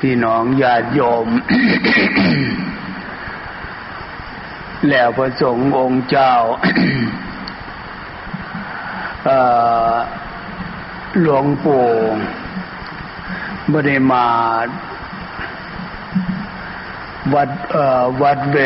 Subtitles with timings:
[0.00, 1.26] พี่น้องญาติโยม
[4.88, 6.34] แล้วพระสงฆ์องค์เจ้า
[11.20, 11.88] หลวงปู่
[13.68, 14.26] ไม่ได้มา
[17.34, 17.50] วัด
[18.22, 18.56] วัดเว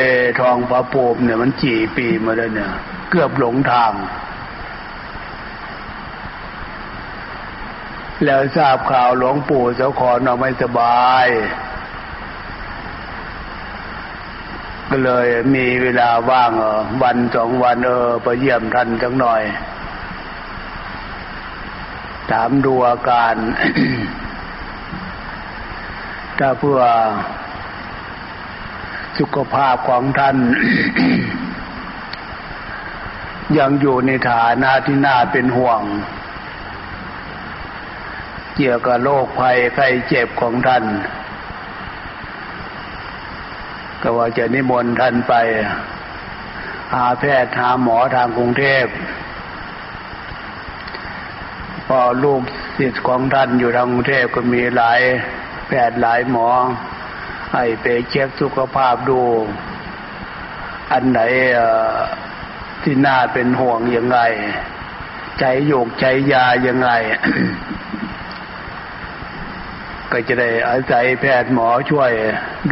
[0.40, 2.72] ทองพระโพมเนี่ยมันกี่ปีมาแล้วเนี่ย
[3.10, 3.92] เกือบหลงทาง
[8.24, 11.26] แล้วทราบข่าวหลวงปู่เจ้าขอนอไม่สบาย
[14.88, 19.42] ก็เลยมีเวลาว่างเออวันสองวันเออไปเยี่ยมท่านจังหน่อย
[22.30, 23.34] ถามดูอาการ
[26.38, 26.80] ถ้าเพื่อ
[29.18, 30.36] สุขภาพของท่าน
[33.58, 35.80] ยังอยู่ในฐานะที่น่าเป็นห่วง
[38.62, 40.84] เกี่ยวกับโรคภัยไข้เจ็บของท่าน
[44.02, 45.34] ก็ว่าจะนิมนต์ท่านไป
[46.94, 48.86] หาแพทย์หาหมอทางกรุงเทพ
[51.88, 52.42] พอลูก
[52.78, 55.00] ศิษย์ของท่านอยู่ทางกรุงเทพก็มีหลาย
[55.68, 56.48] แพทย์หลายหมอ
[57.54, 59.20] ให้ไปเช็คสุขภาพดู
[60.92, 61.20] อันไหน
[62.82, 64.18] ที่น่าเป็นห่วงยังไง
[65.38, 66.90] ใจโยกใจยายังไง
[70.12, 72.10] ก็จะได้อาศัยแพทย์หมอช่วย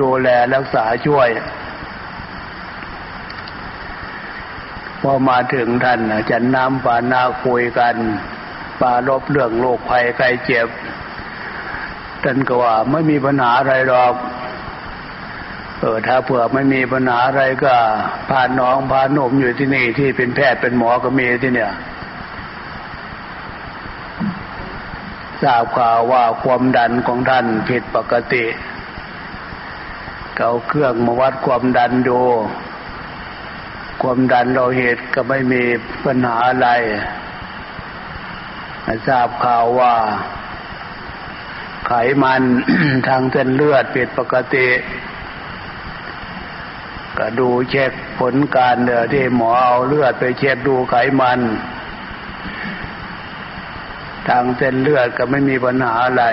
[0.00, 1.28] ดูแลรักษาช่วย
[5.02, 7.94] พอมาถึงท่านจะน้ำปานาคุยกัน
[8.80, 10.68] ปาลบเรื่องโรคภัยไข้เจ็บ
[12.24, 14.14] ท่านก็ว่าไม่มีปัญหาอะไรหรอก
[15.80, 17.74] เออถ้าเผื่อไม่มีปัญหาอะไรก็
[18.30, 21.72] พาน้องพาหนุ่มอยู่ที่นี่ที่เป็นแพทย์เป็นหมอก็มีที่เนี่ย
[25.42, 28.44] ทราบข่าวว่าความดันของท่านผิดปกติ
[30.36, 32.20] เขาเครื่องมาวัดความดันดู
[34.02, 35.62] ความดันเราเหตุก็ไม่มี
[36.04, 36.68] ปัญหาอะไร
[39.06, 39.94] ทราบข่าวว่า
[41.86, 41.92] ไข
[42.22, 42.42] มัน
[43.08, 44.68] ทางเส้นเลือดผิดปกติ
[47.18, 51.40] ก็ดูเช็คผลการเดือที่หมอเอาเลือดไปเช็คดูไขมัน
[54.28, 56.24] ทางเส้นเลือดก็ไม่มีปัญหาอะไร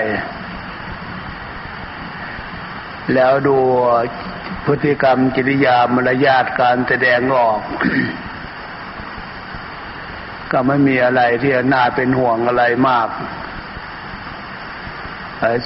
[3.13, 3.57] แล้วดู
[4.65, 7.59] พฤติกรรมจริยามารยาทการแสดงออก
[10.51, 13.09] ก็ไม่มีอะไรที่น่าเป็นห่วงอะไรมาก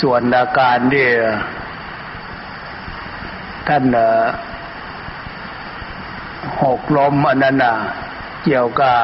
[0.01, 1.07] ส่วนอาการที่
[3.68, 3.84] ท่าน
[6.63, 7.75] หกลมอันนั้นน่ะ
[8.44, 8.97] เกี่ยวกับ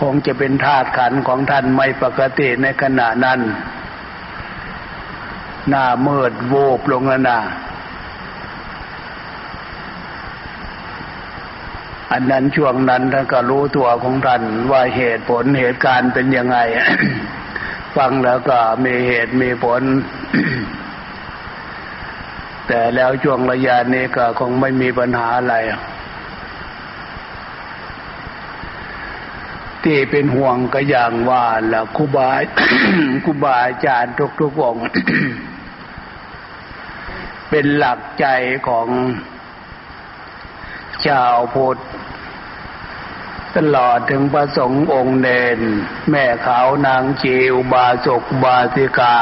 [0.00, 3.40] คงจะเป็นธาตุขันของท่านไม่ปกติในขณะนั้น
[5.68, 7.40] หน้าเมืดโวบลงแล้วนะ
[12.12, 16.58] อันนั้นช่วงนั้นท่านก็รู้ตัวของท่านว่าเหตุผลเหตุการณ์เป็นยังไง
[17.96, 19.82] ฟังแล้วก็มีเหตุมีผล
[22.68, 25.56] แต่แล้วช่วงระยะนี้ก็คงไม่มีปัญหาอะไร
[29.86, 32.30] ที่เป็นห่วงก็อย่างว่าละครูบา
[33.24, 34.76] ครูบาอาจารย์ทุกทุกอง
[37.50, 38.26] เป็นหลักใจ
[38.68, 38.88] ของ
[41.06, 41.78] ชาวพุทธ
[43.56, 45.58] ตลอดถึงพระสงฆ์องค์เดน
[46.10, 49.16] แม่ขาวนางเจีวบาศกบาสิกา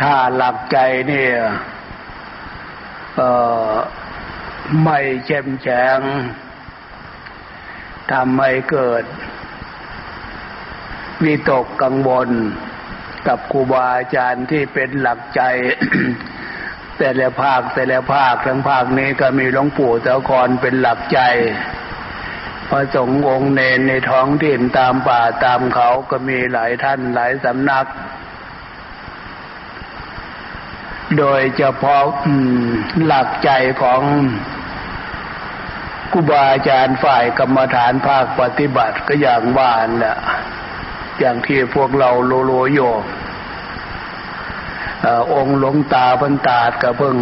[0.00, 0.78] ถ้าหลักใจ
[1.08, 1.34] เนี่ย
[3.16, 3.22] เอ
[3.70, 3.72] อ
[4.84, 6.00] ไม่เข้มแข็ง
[8.12, 9.04] ทำให้เกิด
[11.24, 12.30] วิตกกังวล
[13.28, 15.42] กับครูบาอาจารย์ที่เป็นหลักใจ
[16.98, 21.20] แต่ละภาคแต่ละภาคทั้งภาคนี้ก็มีหลวงปู่เจ้ากรเป็นหลักใจ
[22.68, 27.86] พระสงฆ์องค์เนนในท้องถิ่นตามป่าตามเขาก็มีหลายท่านหลายสำนัก
[31.18, 32.02] โดยเฉพาะ
[33.06, 33.50] หลักใจ
[33.82, 34.02] ของ
[36.12, 40.16] ครูบาอาจารย์ฝ่ายกรรมฐานภาคปฏิบัติก็อย่างว่านแหละ
[41.18, 42.80] อย่างที่พวกเราโลโลโย
[45.34, 47.16] องค์หลวงตาพันตาดก็เพิ่ง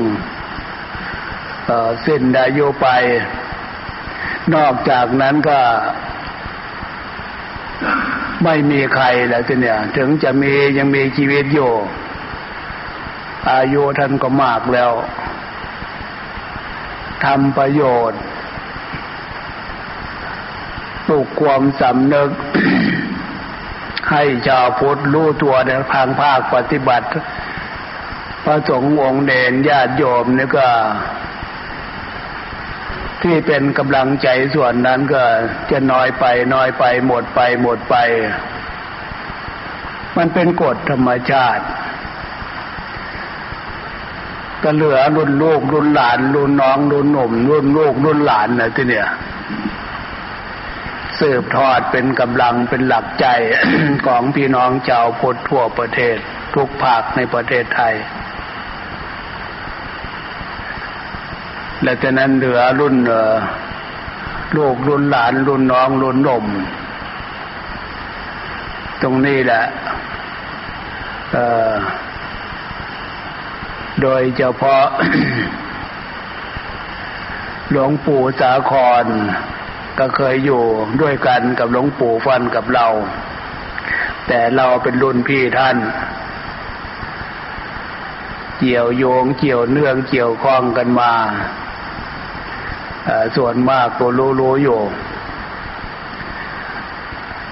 [2.03, 2.87] เส้นได้โยไป
[4.55, 5.61] นอกจากนั้นก็
[8.45, 11.73] ไม่มีใครแล้วทีเนี่ย ถึงจะมียังมีชีวิตอยู่
[13.53, 14.93] อายุท่านก็มากแล้ว
[17.25, 18.21] ทำประโยชน์
[21.09, 22.31] ปลุกความสำนึก
[24.11, 27.07] ให้ชาวพุทธรู้ตัวในทางภาคปฏิบัติ
[28.45, 30.69] พระสงฆ์องค์เด่นญาติโยมนี่ก็
[33.23, 35.23] ที่เป็นกำลังใจส่วนนั้นก็
[35.71, 36.25] จะน้อยไป
[36.55, 37.97] น้อยไป หมดไปหมดไป
[40.17, 41.65] มันเป็นกฎธรรมชาติ
[44.63, 49.09] ก็เหลือรุ่นลูกรุ่นหลานรุ่นน้องรุ่นหนุ่มรุ่นลูกรุ่นหลานนะที่เนี่ย
[51.21, 53.27] สืบทอดเป็นกำลังเป็นหลักใจ
[54.07, 56.17] ของพี่น้องชาวพุทธทั่วประเทศ
[56.55, 57.95] ทุกภาคในประเทศไทย
[61.83, 62.97] และจากนั้นเหลือรุ่น
[64.57, 66.45] ลูกรุ่นหลานรุ่นน้องรุ่นนม
[69.03, 69.65] ตรงนี้แหละ
[74.03, 74.85] โดยเฉพาะ
[77.71, 78.73] หลวงปู่สาค
[79.03, 79.05] ร
[79.99, 80.63] ก็เคยอยู่
[81.01, 82.87] ด้วยกันกับหลวงปู่ฟันกับเรา
[84.29, 85.77] แต่เราเป็นรุ่นพี่ท่าน
[88.59, 91.13] เกี่ยวโยงเกี่ยวเนื่องเกี่ยวข้องกันมา
[93.37, 94.07] ส่วนมากก็
[94.41, 94.81] รู้ๆอยู่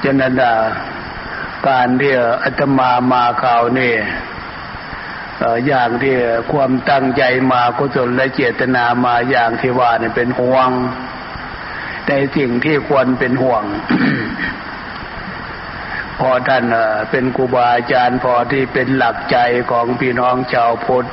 [0.05, 0.35] ฉะนั้น
[1.69, 2.13] การที่
[2.45, 3.95] อาตมามาข่าวนี่
[5.67, 6.15] อย่างที่
[6.53, 7.23] ความตั้งใจ
[7.53, 10.71] มากุศลและเจตนามาอย่างที่ว่าเนี่ยเป็นห่วง
[12.09, 13.65] ในสิ่งที่ควรเป็นห่วง
[16.21, 16.65] พอท่าน
[17.11, 19.39] เป็นครูบาอาจารย์พอที่เป็นหลักใจ
[19.71, 21.09] ของพี่น้องชาวพุทธ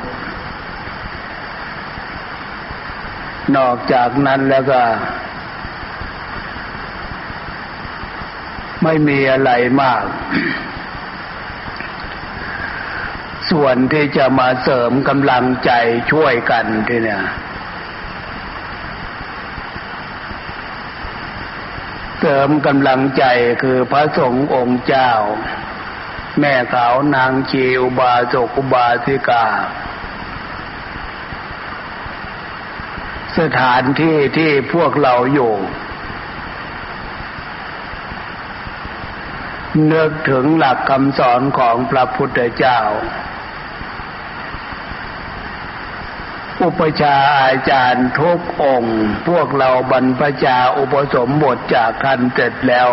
[3.57, 4.81] นอกจากนั้นแล้วก็
[8.83, 9.51] ไม่มีอะไร
[9.81, 10.03] มาก
[13.51, 15.71] ส่วนที่จะมาเสริมกำลังใจ
[16.11, 17.23] ช่วยกันที่เนี่ย
[22.25, 23.23] เสริมกำลังใจ
[23.63, 25.11] คือพระสงฆ์องค์เจ้า
[26.39, 29.45] แม่ขาวนางชีอุบาสกอุบาสิกา
[33.37, 35.53] สถานที่ที่พวกเราอยู่
[39.91, 42.79] นึกถึงหลักคำสอนของพระพุทธเจ้า
[46.63, 52.89] อุปชาอาจารย์ทุกองค์ พวกเราบรรพชาอุปสมบทจากคันเสร็จแล้ว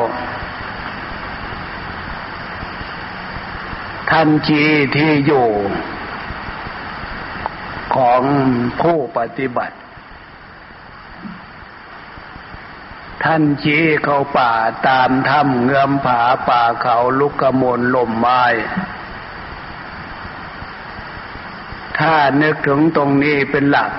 [4.11, 4.65] ทันที
[4.97, 5.49] ที่อยู่
[7.97, 8.23] ของ
[8.81, 9.77] ผู้ปฏิบัติ
[13.25, 14.53] ท่านชี้เขาป่า
[14.89, 18.45] ตามถ้ำเงือมผาป่าเขาลุกกระมลลมไม้
[22.01, 23.91] ถ้านึกถึงตรงนี้เป็นหลัก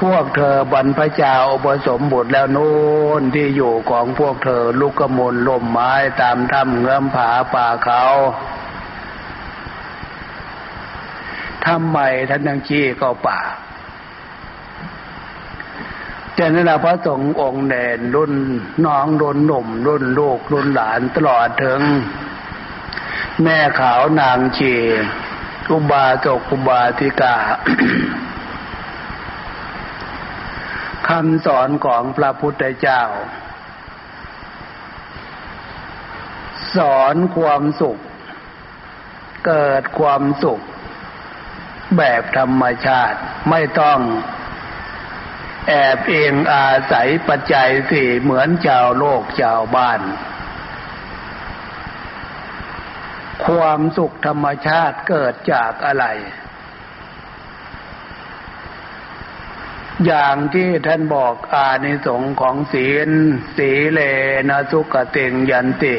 [0.00, 2.72] พวกเธอบรรพชาอุปสมบทแล้วโน้
[3.20, 8.02] นที่อยู่ของพวกเธอลุกกมลลมไม้ตามถ้ำเงื่อมผาป่าเขา
[11.66, 11.98] ทำไม
[12.30, 13.40] ท่านยังชี้ก็ป่า
[16.38, 18.32] จะนั่นแหละพระสงฆ์องค์เด่นรุ่น
[18.84, 21.80] น้องรุ่นหนุ่ม รุ่นลูกรุ่นหลานตลอดถึง
[23.42, 24.74] แม่ขาวนางชี
[25.72, 27.36] อุบาสกอุบาสิกา
[31.08, 33.02] คำสอนของพระพุทธเจ้า
[36.76, 37.98] สอนความสุข
[39.46, 40.60] เกิดความสุข
[41.96, 43.18] แบบธรรมชาติ
[43.50, 43.98] ไม่ต้อง
[45.68, 50.00] แอบเองอาศัยปัจจัยสี่เหมือนชาวโลกชาวบ้าน
[53.44, 56.06] ความสุขธรรมชาติเกิดจากอะไร
[60.06, 63.10] อย่างที่ท่านบอกอานิสงส์ของศีล
[63.56, 64.00] สีเล
[64.48, 65.96] นะสุกเตงยันติ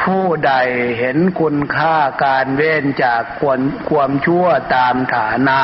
[0.00, 0.52] ผู้ใด
[0.98, 4.46] เห็นคุณค่าการเว้นจากความความชั่ว
[4.76, 5.60] ตามฐานะ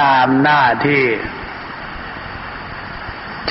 [0.00, 1.04] ตามหน้าที่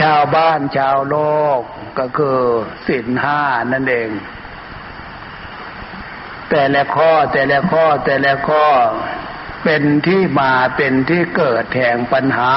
[0.01, 1.17] ชาวบ้านชาวโล
[1.57, 1.59] ก
[1.99, 2.39] ก็คือ
[2.87, 3.41] สินห้า
[3.73, 4.09] นั่นเอง
[6.49, 8.65] แต่ละข้อแต่ละข้อแต่ละข้อ
[9.63, 12.53] เป็นที่มาเป็นที่เกิดแห่งปัญหา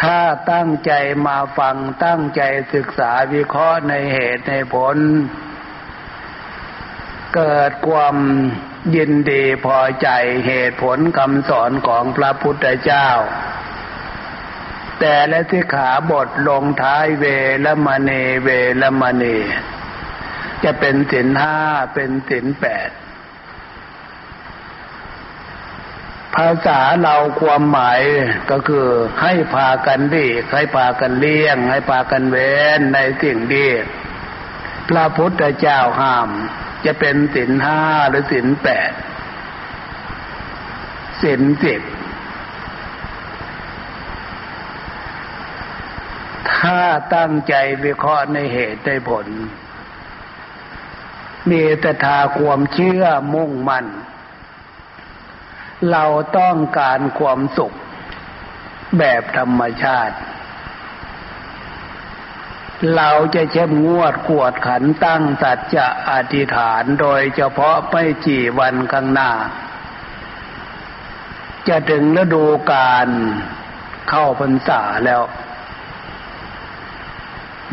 [0.00, 0.20] ถ้า
[0.52, 0.92] ตั้งใจ
[1.26, 2.42] มาฟังตั้งใจ
[2.74, 4.96] ศึกษาวิเคราะห์ในเหตุในผล
[7.36, 8.16] เกิดความ
[8.96, 10.08] ยินดีพอใจ
[10.46, 13.08] เหตุผลคำสอนของพระพุทธเจ้า
[15.00, 17.24] แต่และที่ขาบทลงท้ายเว
[17.64, 18.10] ลมเน
[18.42, 18.48] เว
[18.82, 19.24] ลมเน
[20.64, 21.56] จะเป็นสินห้า
[21.94, 22.90] เป็นสินแปด
[26.34, 28.00] ภาษาเราความหมาย
[28.50, 28.86] ก็คือ
[29.22, 33.68] ให้พากันดีให้พากันเลี้ยง ให้พากันเว้นในสิ่งดี
[34.88, 36.28] พระพุทธเจ้าห้าม
[36.84, 38.92] จะเป็นศีลห้าหรือศีลแปด
[41.22, 41.82] ศีลสิบ
[46.68, 46.84] ถ้า
[47.16, 49.26] ตั้งใจวิเคราะห์ในเหตุในผล
[51.50, 53.86] มีแต่ทาความเชื่อมุ่งมั่น
[55.90, 56.04] เรา
[56.38, 57.72] ต้องการความสุข
[58.98, 60.16] แบบธรรมชาติ
[62.96, 69.30] เราจะเข้มงวดกวดขันตั้งสัจจะอธิษฐานโดยเฉพาะไม่จีวันข้างหน้า
[71.68, 73.08] จะถึงฤดูการ
[74.08, 75.22] เข้าพรรษาแล้ว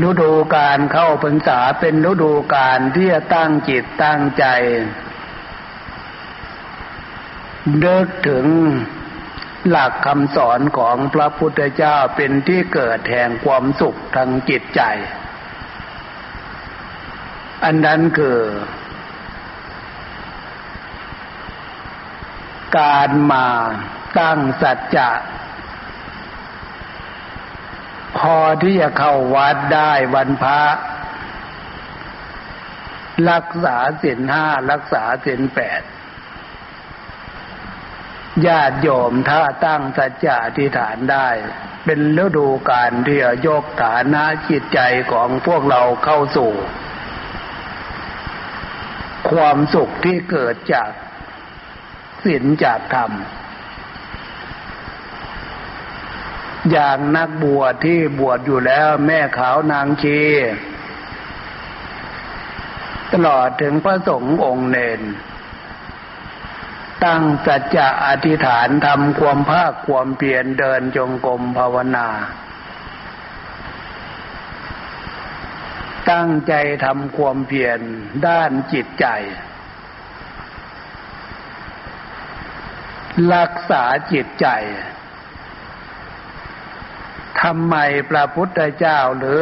[0.03, 4.45] ฤดูการเข้าพรรษาเป็นฤดูการที่จะตั้งจิตตั้งใจ
[7.79, 8.45] เดิกถึง
[9.69, 14.81] หลักคำสอนของพระพุทธเจ้าเป็นที่เกิดแห่งความสุขทางจิตใจ
[17.63, 18.39] อันนั้นคือ
[22.79, 23.47] การมา
[24.19, 25.09] ตั้งสัจจะ
[28.19, 30.61] พอที่จะเข้าวัดได้วันพระ
[33.29, 35.81] รักษาศีลห้ารักษาศีลแปด
[38.47, 41.27] ญาติโยมถ้าตั้งสัจจะอธิษฐานได้
[41.85, 44.79] เป็นฤดูการที่จะยกฐานะจิตใจ
[45.11, 46.51] ของพวกเราเข้าสู่
[49.31, 50.89] ความสุขที่เกิดจาก
[52.23, 53.11] ศีลจากธรรม
[56.71, 60.19] อย่างนักบวชที่บวชอยู่แล้วแม่ขาวนางชี
[63.11, 65.01] ตลอดถึงพระสงฆ์องค์เนน
[67.03, 72.07] ตั้งสัจจะอธิษฐานทำความภาคความเพียรเดินจงกรมภาวนา
[76.11, 76.53] ตั้งใจ
[76.85, 77.79] ทำความเพียร
[78.27, 79.07] ด้านจิตใจ
[83.33, 84.47] รักษาจิตใจ
[87.45, 87.75] ทำไม
[88.09, 89.41] พระพุทธเจ้าหรือ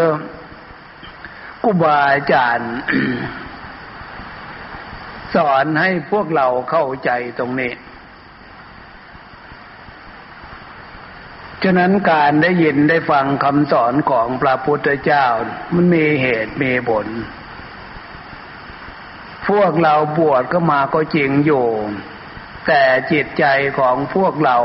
[1.64, 2.74] กุบาอาจารย์
[5.36, 7.74] สอนให้พวกเราเข้าใจตรงนี้
[11.64, 15.26] ฉะนั้นการได้ยินได้ฟังคำสอนของพระพุทธเจ้า
[15.74, 17.08] มันมีเหตุมีผล
[19.50, 21.66] พวกเราบวชก็มาก็จริงอยู่
[22.68, 23.46] แต่จิตใจ
[23.80, 24.58] ของพวกเรา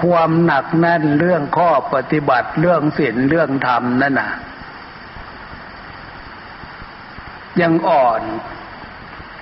[0.00, 4.30] ความหนักแน่นเรื่องข้อปฏิบัติเรื่องศีลเรื่องธรรมนั่นน่ะ
[7.60, 8.22] ยังอ่อน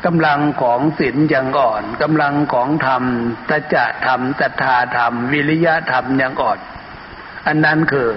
[0.04, 3.02] กำลังของศีลยังอ่อนกำลังของธรรม
[3.48, 6.58] ตจะธรรมตถาธรรม วิริยะธรรมยังอ่อน
[7.46, 8.10] อันนั้นคือ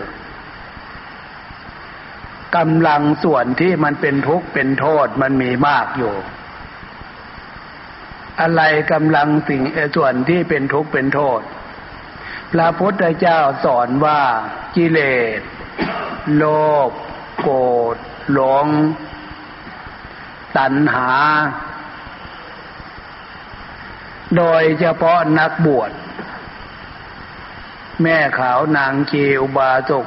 [2.57, 6.13] กำลังส่วนที่มันเป็นทุกข์เป็นโทษมันมีมากอยู่
[8.41, 8.61] อะไร
[8.93, 9.61] กำลังสิ่ง
[9.95, 11.41] ส่วนที่เป็นทุกข์เป็นโทษ
[12.51, 14.21] พระพุทธเจ้าสอนว่า
[14.75, 14.99] กิเล
[15.37, 15.39] ส
[16.35, 16.43] โล
[16.89, 16.91] ภ
[17.41, 17.57] โกร
[17.93, 17.97] ธ
[18.31, 18.67] หลง
[20.57, 21.11] ตัณหา
[24.37, 25.91] โดยเฉพาะนักบวช
[28.01, 30.05] แม่ขาวนางคีอุบาสก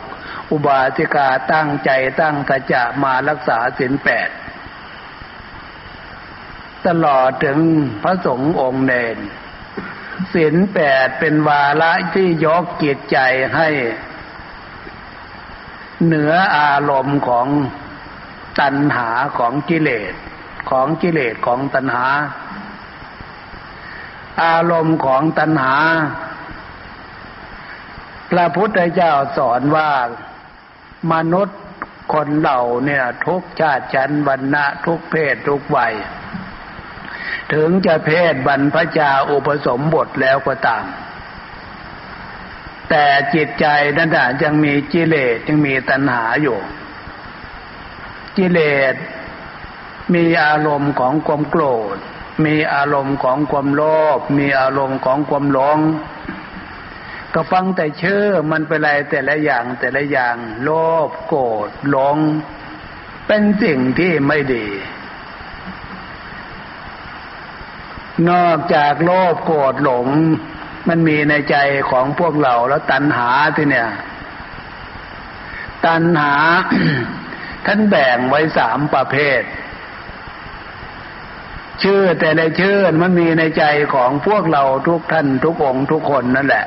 [0.53, 4.29] อุบาสิกาตั้งใจตั้งกระจะมารักษาศีลแปด
[6.87, 7.59] ตลอดถึง
[8.03, 9.17] พระสงฆ์องค์เนน
[10.33, 13.19] ศีลแปดเป็นวาระที่ยกจิตใจ
[13.57, 13.69] ให้
[16.05, 17.47] เหนืออารมณ์ของ
[18.61, 20.15] ตัณหาของกิเลส
[20.71, 22.07] ของกิเลสของตัณหา
[24.45, 25.77] อารมณ์ของตัณหา
[28.31, 29.91] พระพุทธเจ้าสอนว่า
[31.13, 31.61] มนุษย์
[32.15, 35.95] คนเหล่าเนี่ย ทุกชาติชั้นวรรณะทุกเพศทุกวัย
[37.53, 40.85] ถึงจะเพศบรรพชาอุปสมบทแล้วก็ตาม
[42.91, 44.11] แต่จิตใจนั้น
[44.43, 46.59] ยังมีกิเลสยังมีตัณหาอยู่
[48.37, 48.61] กิเล
[48.93, 48.95] ส
[50.15, 51.97] มีอารมณ์ของความโกรธ
[52.45, 53.83] มีอารมณ์ของความโล
[54.17, 55.79] ภมีอารมณ์ของความหลง
[57.35, 60.71] ก็ฟังแต่ชื่อมันเป็นอะไรแต่ละอย่างแต่ละอย่าง โล
[61.07, 62.17] ภโกรธหลง
[63.27, 64.67] เป็นสิ่งที่ไม่ดี
[68.31, 70.07] นอกจากโลภโกรธหลง
[70.89, 71.57] มันมีในใจ
[71.91, 73.91] ของพวกเราแล้วตัณหาที่เนี่ย
[75.87, 76.35] ตัณหา
[77.67, 79.43] ท่านแบ่งไว้สามประเภท
[81.83, 83.65] ชื่อแต่ละชื่อมันมีในใจ
[83.95, 86.67] ของพวกเราทุกท่านทุกองทุกคนนั่นแหละ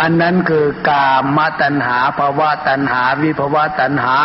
[0.00, 4.16] อันนั้นคือกามตัณหาภาวะตัณหา วิภาวะตัณหา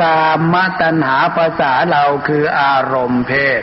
[0.00, 3.62] กามตัณหาภาษาเราคืออารมณ์เพศ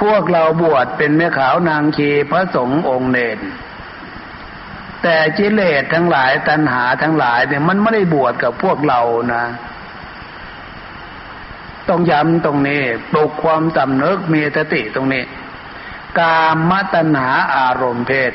[0.00, 3.38] พวกเราบวชเป็นแม่ขาวนางชีพระสงฆ์องค์เนร
[5.02, 9.00] แต่จิเลสทั้งหลายตัณหาทั้งหลายเนี่ยมันไม่ได้บวชกับพวกเรา
[9.34, 9.44] นะ
[11.88, 15.24] ต้องย้ำตรงนี้ปลุกความจำนึกมีสติตรงนี้
[16.18, 18.32] กามตัณหาอารมณ์เพศ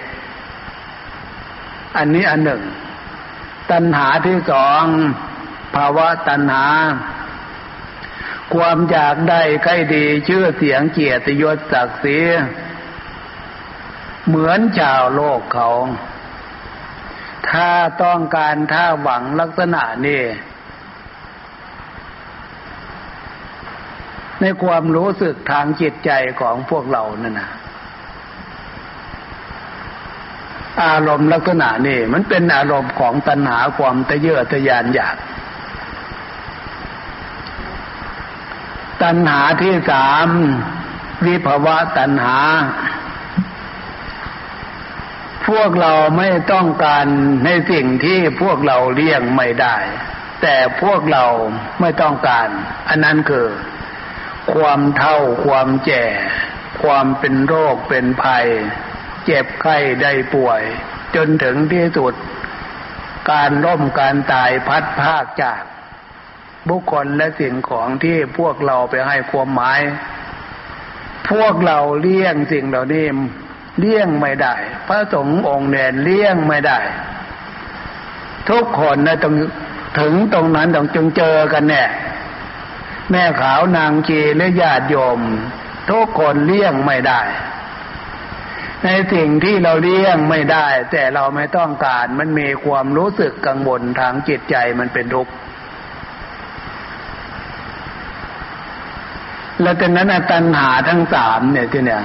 [1.98, 2.64] อันนี้อันหนึ่ง
[3.72, 4.84] ตัณหาที่สอง
[5.76, 6.66] ภาวะตัณหา
[8.54, 12.20] ความอยากได้ใกล้ดีชื่อเสียงเกียรติยศศักดิ์ศรี
[14.28, 15.70] เหมือนชาวโลกเขา
[17.50, 17.72] ถ้า
[18.04, 20.24] ต้องการถ้าหวังลักษณะนี้
[24.42, 27.50] ในความรู้สึกทางจิตใจของพวกเรานั่นนะ
[30.84, 35.16] อารมณ์ลักษณะนี้มันเป็นอารมณ์ของตัณหาความตะเยอทะยานอยาก
[39.04, 40.28] ตัณหาที่สาม
[41.26, 42.38] วิภาวะตัณหา
[45.48, 47.06] พวกเราไม่ต้องการ
[47.46, 49.78] ในสิ่งที่พวกเราเลี่ยงไม่ได้
[50.42, 51.26] แต่พวกเรา
[51.80, 52.50] ไม่ต้องการ
[52.90, 53.48] อันนั้นคือ
[54.54, 56.06] ความเท่าความแก่
[56.84, 58.48] ความเป็นโรคเป็นภัย
[59.26, 60.62] เจ็บไข้ได้ป่วย
[61.16, 62.14] จนถึงที่สุด
[63.32, 65.62] การร่มการตายพัดภาคจาก
[66.70, 69.80] บุคคลและสิ่งของที่พวกเราไปให้ความหมาย
[71.30, 73.06] พวกเราเลี่ยงสิ่งเหล่านี้
[73.80, 74.56] เลี่ยงไม่ได้
[74.88, 76.80] พระสงฆ์องค์เนี่ยเลี่ยงไม่ได้
[78.50, 79.36] ทุกคนนะต้อง
[80.00, 81.90] ถึงตรงนั้นต้องจงเจอกันเนี่ย
[83.12, 85.20] แม่ขาวนางชีและญาติโยม
[85.90, 87.22] ทุกคนเลี่ยงไม่ได้
[88.84, 95.32] ในสิ่งที่เราเลี่ยงไม่ได้ แต่เราไม่ต้องการมันมีความรู้สึกกังวลทางจิตใจมันเป็นทุกข์
[99.62, 102.04] แล้วจากนั้นตัณหาทั้งสามเนี่ยที่เนี่ย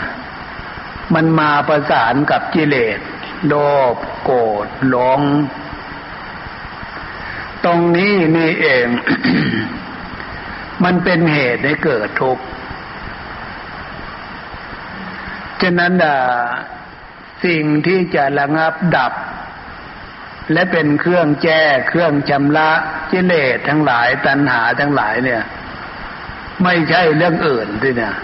[1.14, 2.98] มันมาประสานกับกิเลส
[3.46, 3.54] โล
[3.94, 5.20] ภโกรธหลง
[7.64, 8.86] ตรงนี้นี่เอง
[10.84, 12.44] มันเป็นเหตุให้เกิดทุกข์
[15.62, 15.92] ฉะนั้น
[17.44, 19.12] สิ่งที่จะระงับดับ
[20.52, 22.70] และเป็นเครื่องแก้เครื่องชำระ
[23.12, 25.42] กิเลสทั้งหลายตัณหาทั้งหลายเนี่ย
[26.62, 28.14] ไม่ใช่เรื่องอื่นด้วยเนี่ย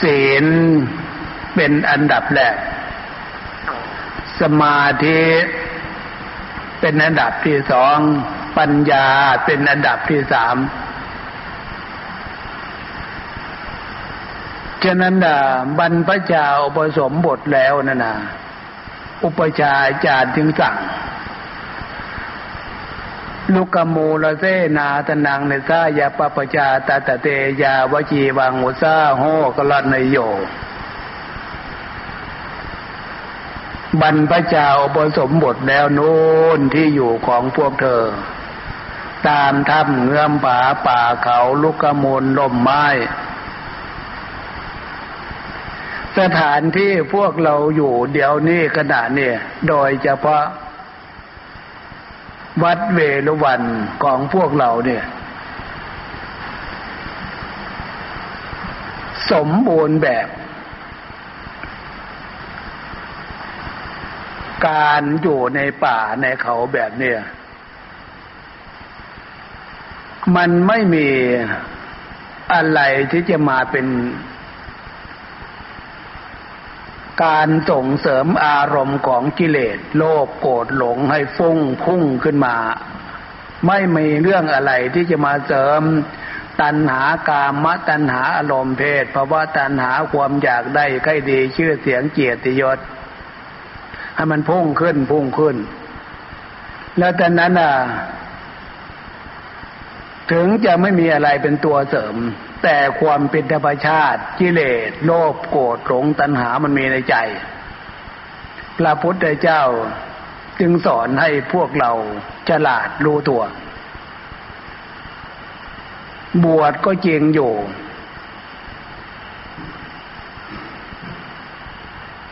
[0.00, 0.44] ศีล
[1.54, 2.56] เป็นอันดับแรก
[4.40, 5.22] สมาธิ
[6.80, 7.96] เป็นอันดับที่สอง
[8.58, 9.06] ปัญญา
[9.44, 10.56] เป็นอันดับที่สาม
[14.84, 15.36] ฉะนั้นนะ
[15.78, 18.14] บรรพชาอุปสมบทแล้วนั่นะ
[19.24, 20.76] อุปชาอาจารย์จึงสั่ง
[23.54, 24.44] ลุกมูลเซ
[24.76, 27.26] นาตนังเนซายาปปจาตาตเต
[27.62, 29.22] ยาวจีวังอุซาโห
[29.56, 30.16] กลันโย
[34.00, 36.16] บรรพเจ้าบสมบทแล้วนู้
[36.58, 38.04] นที่อยู่ของพวกเธอ
[39.28, 42.84] ตามถ้ำเงื่อมผาป่าเขาลุกมูลลมไม้
[46.18, 49.30] สถานที่พวกเราอยู่เดี๋ยวนี้ขณะเนี้
[49.68, 50.44] โดยเฉพาะ
[52.62, 53.62] วัดเวรวัน
[54.02, 55.04] ของพวกเราเนี่ย
[59.30, 60.28] สมบูรณ์แบบ
[64.68, 67.18] การอยู่ในป่าในเขาแบบเนี้ย
[70.36, 71.08] มันไม่มี
[72.52, 72.80] อะไร
[73.12, 73.86] ที่จะมาเป็น
[77.24, 82.56] การส่งเสริมอารมณ์ของกิเลสโลภโกรธหลงให้ฟุ้งพุ่งขึ้นมา
[83.66, 85.80] ไม่มีเรื่องอะไรที่จะมาเสริม
[86.60, 92.78] ตัณหากามตัณหาอารมณ์เพศเพราะว่าตัณหาความอยากได้ใกล้ดีชื่อเสียงเกียรติยศ
[94.14, 95.56] ให้มันพุ่งขึ้นพุ่งขึ้น
[96.98, 97.72] แล้วตอนนั้นอะ
[100.32, 102.16] ถึงจะไม่มีอะไรเป็นตัวเสริม
[102.62, 107.16] แต่ความเป็นธรรมชาติกิเลสโลภโกรธหลงตัณหามันมีในใจ
[108.78, 109.62] พระพุทธเจ้า
[110.60, 111.90] จึงสอนให้พวกเรา
[112.48, 113.42] ฉลาดรู้ตัว
[116.44, 117.52] บวชก็เจริงอยู่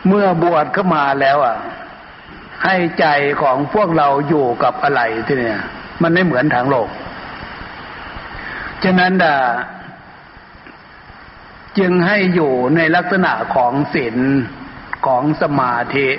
[0.07, 1.57] เมื่อบวชเข้ามาแล้วอะ
[2.65, 3.05] ให้ใจ
[3.41, 5.61] ของพวกเราอยู่กับอะไรที่เนี่ย
[6.01, 6.89] มันไม่เหมือนทางโลก
[8.83, 9.35] ฉะนั้นด่า
[11.79, 14.17] จึงให้อยู่ในลักษณะของศีล
[15.05, 16.09] ของสมาธิ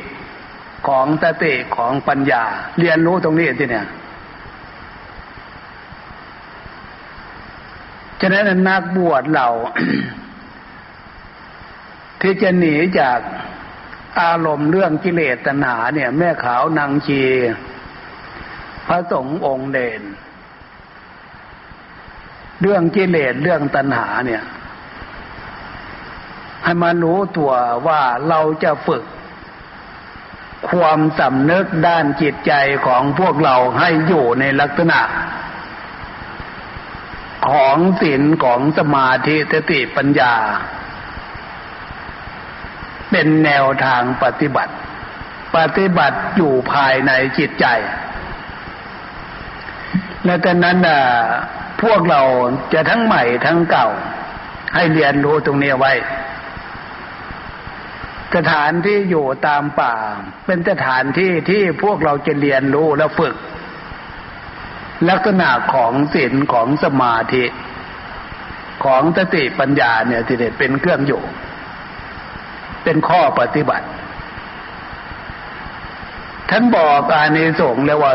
[0.88, 2.44] ของสติของปัญญา
[2.78, 3.86] เรียนรู้ตรงนี้ที่เนี่ย
[8.20, 9.48] ฉะนั้นนักบวชเรา
[12.20, 13.18] ที่จะหนีจาก
[14.20, 17.22] อารมณ์เรื่องกิเลสตัณหาเนี่ย แม่ขาวนางชี
[18.86, 20.02] พระสงฆ์องค์เด่น
[22.60, 24.42] เรื่องกิเลสเรื่องตัณหาเนี่ย
[26.66, 27.52] ให้มารู้ตัว
[27.86, 29.02] ว่าเราจะฝึก
[30.70, 32.52] ความสำนึกด้านจิตใจ
[32.86, 35.00] ของพวกเราให้อยู่ในลักษณะ
[37.50, 40.34] ของศีลของสมาธิสติปัญญา
[43.10, 44.74] เป็นแนวทางปฏิบัติ
[45.56, 47.66] ปฏิบัติอยู่ภายในจิตใจ
[50.24, 51.00] และแต่นั้นน่ะ
[51.82, 52.22] พวกเรา
[52.72, 53.88] จะทั้งใหม่ทั้งเก่า
[54.74, 55.92] ให้เรียนรู้ตรงนี้ไว้
[58.34, 59.94] สถานที่อยู่ตามป่า
[60.46, 63.36] เป็นสถานที่ที่พวกเราจะเรียนรู้และฝึก
[65.08, 67.44] ลักษณะของศีลของสมาธิ
[68.84, 71.22] ของสติปัญญาเนี่ยที่เด็ดเป็นเครื่องอยู่
[72.84, 73.86] เป็นข้อปฏิบัติ
[76.50, 78.14] ท่านบอกอานิสงส์แล้วว่า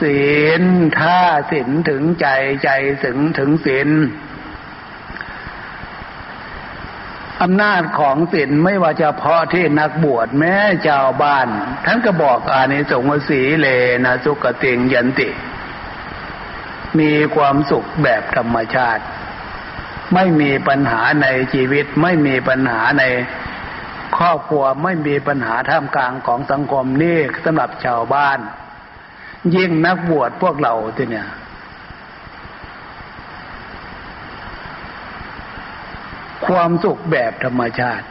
[0.00, 0.22] ศี
[0.60, 0.62] ล
[1.00, 1.18] ถ้า
[1.50, 2.26] ศีลถึงใจ
[2.64, 2.70] ใจ
[3.04, 3.88] ถึงถึงศีล
[7.42, 10.54] อำนาจของศีลไม่ว่าจะเพาะที่นักบวชแม้
[10.88, 11.48] ชาวบ้าน
[11.84, 13.66] ท่านก็บอกอานิสงส์สีเล
[14.04, 15.28] นะสุกติงยันติ
[16.98, 19.04] มีความสุขแบบธรรมชาติ
[20.14, 23.04] ไม่มีปัญหาในชีวิต ไม่มีปัญหาใน
[24.16, 28.38] ครอบครัวไม่มีปัญหาท่ามกลางของสังคมนี่สำหรับชาวบ้าน
[29.56, 31.28] ยิ่งนักบวชพวกเราทีเนี่ย
[36.46, 38.06] ความสุขแบบธรรมชาติ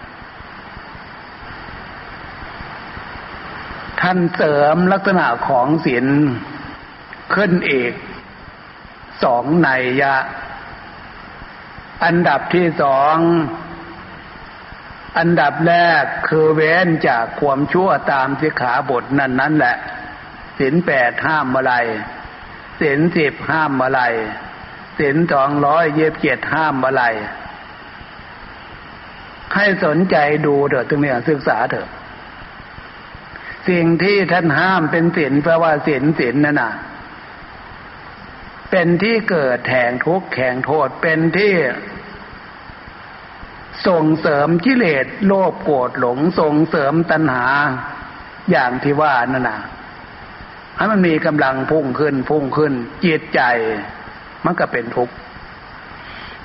[4.02, 6.06] ท่านเสริมลักษณะของศีล
[7.34, 7.94] ขึ้นเอก
[9.24, 9.70] สองใน
[10.02, 10.16] ยะ
[12.04, 13.16] อันดับที่สอง
[15.18, 19.76] อันดับแรกคือเว้นจากความชั่วตามสิขาบทนั่นนั่นแหละ
[20.60, 21.74] ศีลแปดห้ามอะไร
[22.82, 24.02] ศีลสิบห้ามอะไร
[25.00, 27.04] ศีลสองร้อยเย็บเจ็ดห้ามอะไร
[29.56, 31.88] ให้สนใจดูเถอะตรงนี้ศึกษาเถอะ
[33.70, 36.74] สิ่งที่ท่านห้ามเป็นศีลแปลว่าศีลศีลนั่นน่ะ
[38.72, 41.54] เป็นที่เกิดแห่งทุกข์แห่งโทษเป็นที่
[43.88, 47.48] ส่งเสริมกิเลสโลภโกรธหลงส่งเสริมตัณหา
[48.52, 49.60] อย่างที่ว่านั่นน่ะ
[50.78, 52.74] ให้มันมีกำลังพุ่งขึ้นพุ่งขึ้น
[53.06, 53.42] จิตใจ
[54.46, 55.14] มันก็เป็นทุกข์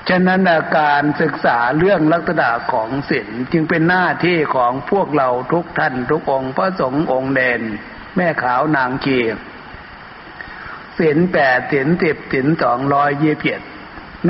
[0.08, 0.40] ฉะนั้น
[0.78, 7.62] การศึกษาเรื่องลักษณะของศีลจึงเป็นหน้าที่ของพวกเราทุกท่านทุกองค์พระสงฆ์องค์เดน
[8.16, 9.26] แม่ขาวนางเกีย
[10.98, 13.60] ศีลแปดศีลสิบศีลสองร้อยยี่สิบ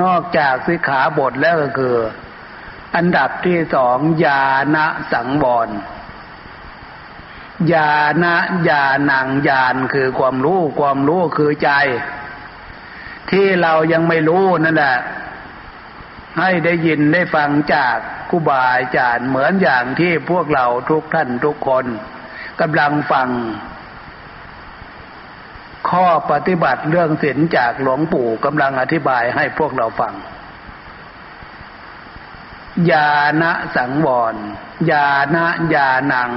[0.00, 1.96] นอกจากสิขาบทแล้วก็คือ
[2.96, 4.42] อันดับที่สองญา
[4.74, 4.76] ณ
[5.12, 5.68] สังวร
[7.72, 8.24] ญาณ
[8.68, 11.70] ญาณังญาณคือความรู้ความรู้คือใจ
[13.30, 14.96] ที่เรายังไม่รู้นั่นแหละ
[16.38, 17.96] ให้ได้ยินได้ฟังจาก
[18.31, 21.85] คูบาอาจารย์เหมือนอย่างที่พวกเราทุกท่านทุกคน
[22.61, 23.29] กำลังฟัง
[25.90, 30.14] ข้อปฏิบัติเรื่องศีลจากหลวงปู่กำลังอธิบายให้พวกเราฟัง
[32.90, 33.44] ญาณ
[33.77, 34.37] สังวร
[34.90, 35.37] ญาณ
[35.75, 36.33] ญาณัง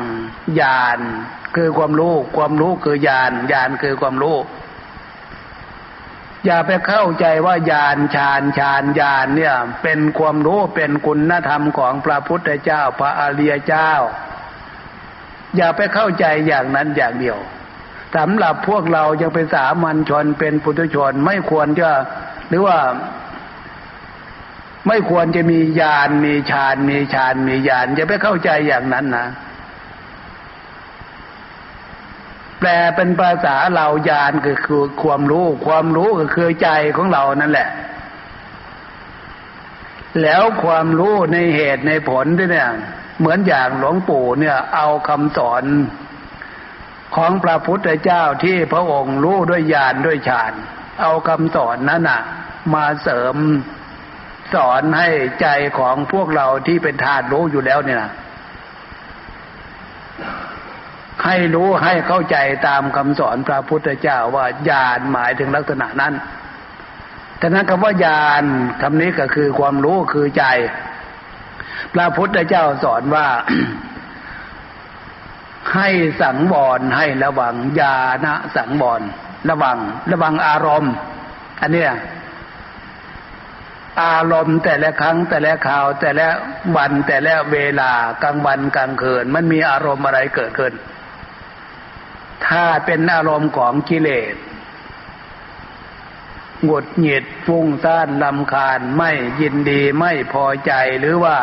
[0.60, 1.00] ญาณ
[1.56, 4.38] คือความรู้ ความรู้คือญาณญาณคือความรู้
[6.45, 13.91] อย่าไปเข้าใจว่าญาณฌานฌานญาณเนี่ย เป็นความรู้เป็นคุณธรรมของพระพุทธเจ้าพระอริยเจ้า
[15.56, 17.39] อย่าไปเข้าใจอย่างนั้นอย่างเดียว
[18.15, 21.89] สำหรับพวกเรายังเป็นสามัญชนเป็นปุถุชนไม่ควรจะ
[22.49, 22.78] หรือว่า
[24.88, 29.28] ไม่ควรจะมียานมีฌานมีฌานมียานจะไปเข้าใจอย่างนั้นนะ
[32.60, 37.69] แปลเป็นภาษาเรายานก็คือความรู้ ความรู้ก็คือใจของเรานั่นแหละ
[40.22, 42.69] แล้วความรู้ในเหตุในผลด้วยเนี่ย
[43.19, 45.63] เหมือนอย่างหลวงปู่เนี่ย เอาคำสอน
[47.15, 50.54] ของพระพุทธเจ้าที่พระองค์รู้ด้วยญาณด้วยฌาน
[51.02, 52.22] เอาคำสอนนั้นน่ะ
[52.74, 53.36] มาเสริม
[54.54, 55.10] สอนให้
[55.41, 55.48] ใจ
[55.80, 58.04] ของพวกเราที่เป็นธาตุรู้อยู่แล้วเนี่ย
[61.25, 66.13] ให้รู้ให้เข้าใจตามคำสอนพระพุทธเจ้าว่าญาณหมายถึงลักษณะนั้น
[67.38, 68.43] แต่นั้นคำว่าญาณ
[68.82, 70.45] คำนี้ก็คือความรู้คือใจ
[71.93, 73.27] พระพุทธเจ้าสอนว่า
[75.75, 75.89] ให้
[76.21, 79.01] สังวรให้ระวังญาณสังวร
[79.49, 79.77] ระวัง
[80.12, 80.93] ระวังอารมณ์
[81.62, 81.93] อันเนี้ย
[84.03, 86.27] อารมณ์แต่ละครั้งแต่ละคราว แต่ละ
[86.77, 87.91] วันแต่ละเวลา
[88.23, 90.73] กลางวันกลางคืน มันมีอารมณ์อะไรเกิดขึ้น
[92.47, 94.36] ถ้าเป็นอารมณ์ของกิเลส
[96.63, 101.38] หงุดหงิดฟุ้งซ่านลำคาญไม่ยินดีไม่พอใจหรือว่า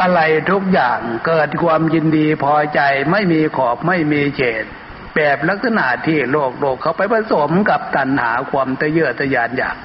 [0.00, 4.64] อะไรทุกอย่างเกิดความยินดีพอใจไม่มีขอบไม่มีเฉด
[5.14, 9.76] แบบลักษณะที่โลกโลกเขาไปผสมกับตัณหาความตะเยอตะยานอยาก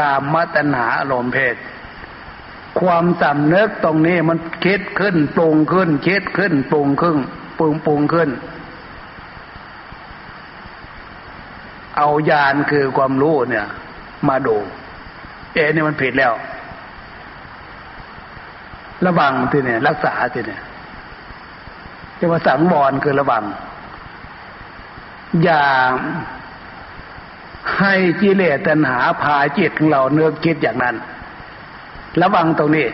[0.00, 1.56] ตามมัตนาอารมณ์เพศ
[2.80, 7.18] ความสำเนึกตรงนี้มันคิดขึ้นปรุงขึ้นคิดขึ้นปรุงขึ้น
[7.58, 8.30] ปรุงปรุงขึ้น
[11.96, 13.66] เอายานคือความรู้เนี่ย
[14.28, 14.56] มาดู
[15.54, 16.32] เอนี่มันผิดแล้ว
[19.06, 20.62] ระวังทีเนี่ย รักษาทีเนี่ย
[22.18, 23.44] จะว่าสังวรคือระวัง
[25.42, 25.64] อย่า
[27.78, 30.96] ให้กิเลสตัณหาพาจิตของเราเนื้อคิดอย่างนั้น
[32.22, 32.86] ระวังตรงนี้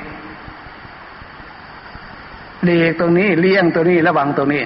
[2.65, 4.65] เลีกตรงนี้เลี่ยงตรงนี้ระวังตรงนี้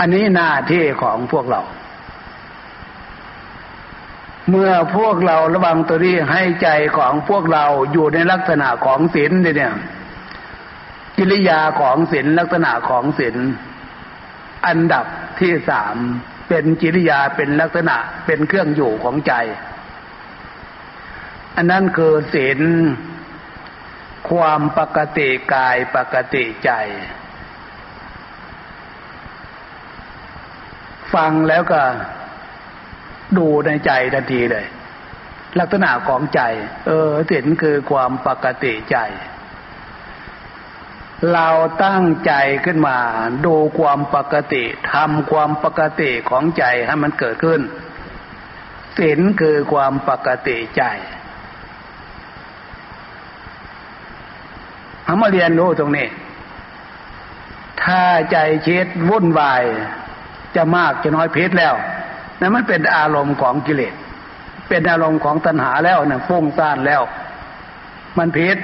[0.00, 1.60] อันนี้หน้าที่ของพวกเรา
[4.50, 9.74] เมื่อพวกเราระวังตัวนี้ให้ใจของพวกเราอยู่ในลักษณะของศีลเนี่ย
[11.16, 13.36] กิริยาของศีลลักษณะของศีล
[14.66, 15.06] อันดับ
[15.40, 15.96] ที่สาม
[16.48, 19.32] เป็นกิริยาเป็นลักษณะเป็นเครื่องอยู่ของใจ
[21.56, 22.60] อันนั้นคือศีล
[24.32, 26.72] ความปกติกายปกติใจ
[31.14, 31.82] ฟังแล้วก็
[33.38, 34.66] ดูในใจทันทีเลย
[35.58, 36.40] ลักษณะของใจ
[36.86, 38.98] เออศีลคือความปกติใจ
[41.32, 41.48] เรา
[41.84, 42.32] ตั้งใจ
[42.64, 42.98] ขึ้นมา
[43.46, 47.60] ดูความปกติทำความปกติของใจให้มันเกิดขึ้น
[48.98, 50.84] ศีลคือความปกติใจ
[55.08, 56.06] เอามาเรียนรู้ตรงนี้
[57.82, 59.62] ถ้าใจคิดวุ่นวาย
[60.56, 61.74] จะมากจะน้อยพิษแล้ว
[62.40, 63.94] นั่นมันเป็นอารมณ์ของกิเลส
[64.68, 67.02] เป็นอารมณ์ของตัณหาแล้วนะ่ะฟุ้งซ่านแล้ว
[68.18, 68.56] มันพิษ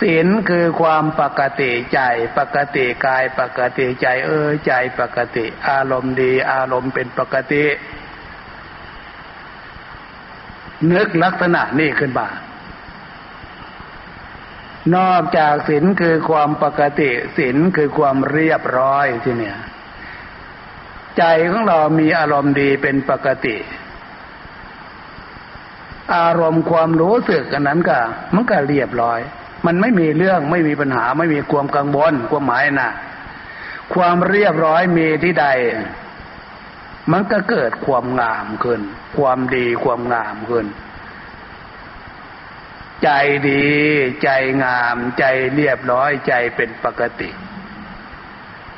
[0.00, 2.00] ศีลคือความปกติใจ
[2.38, 7.64] ปกติกาย ปกติใจ เออใจปกติ อารมณ์ดี อารมณ์เป็นปกติ
[10.92, 12.28] นึกลักษณะนี่ขึ้นมา
[14.96, 19.58] นอกจากศีลคือความปกติศีลคือความเรียบร้อยที่เนี่ย
[21.18, 23.56] ใจของเรามีอารมณ์ดีเป็นปกติ
[26.16, 27.98] อารมณ์ความรู้สึกอันนั้นก็
[28.34, 29.20] มันก็เรียบร้อย
[29.66, 32.92] มันไม่มีเรื่องไม่มีปัญหา ไม่มีความกังวลความหมายนะ
[33.94, 35.46] ความเรียบร้อยมีที่ใด
[37.12, 38.80] มันก็เกิดความงามขึ้น
[39.16, 40.66] ความดีความงามขึ้น
[43.02, 43.10] ใจ
[43.48, 43.64] ดี
[44.22, 44.28] ใจ
[44.62, 47.30] งาม ใจเรียบร้อยใจเป็นปกติ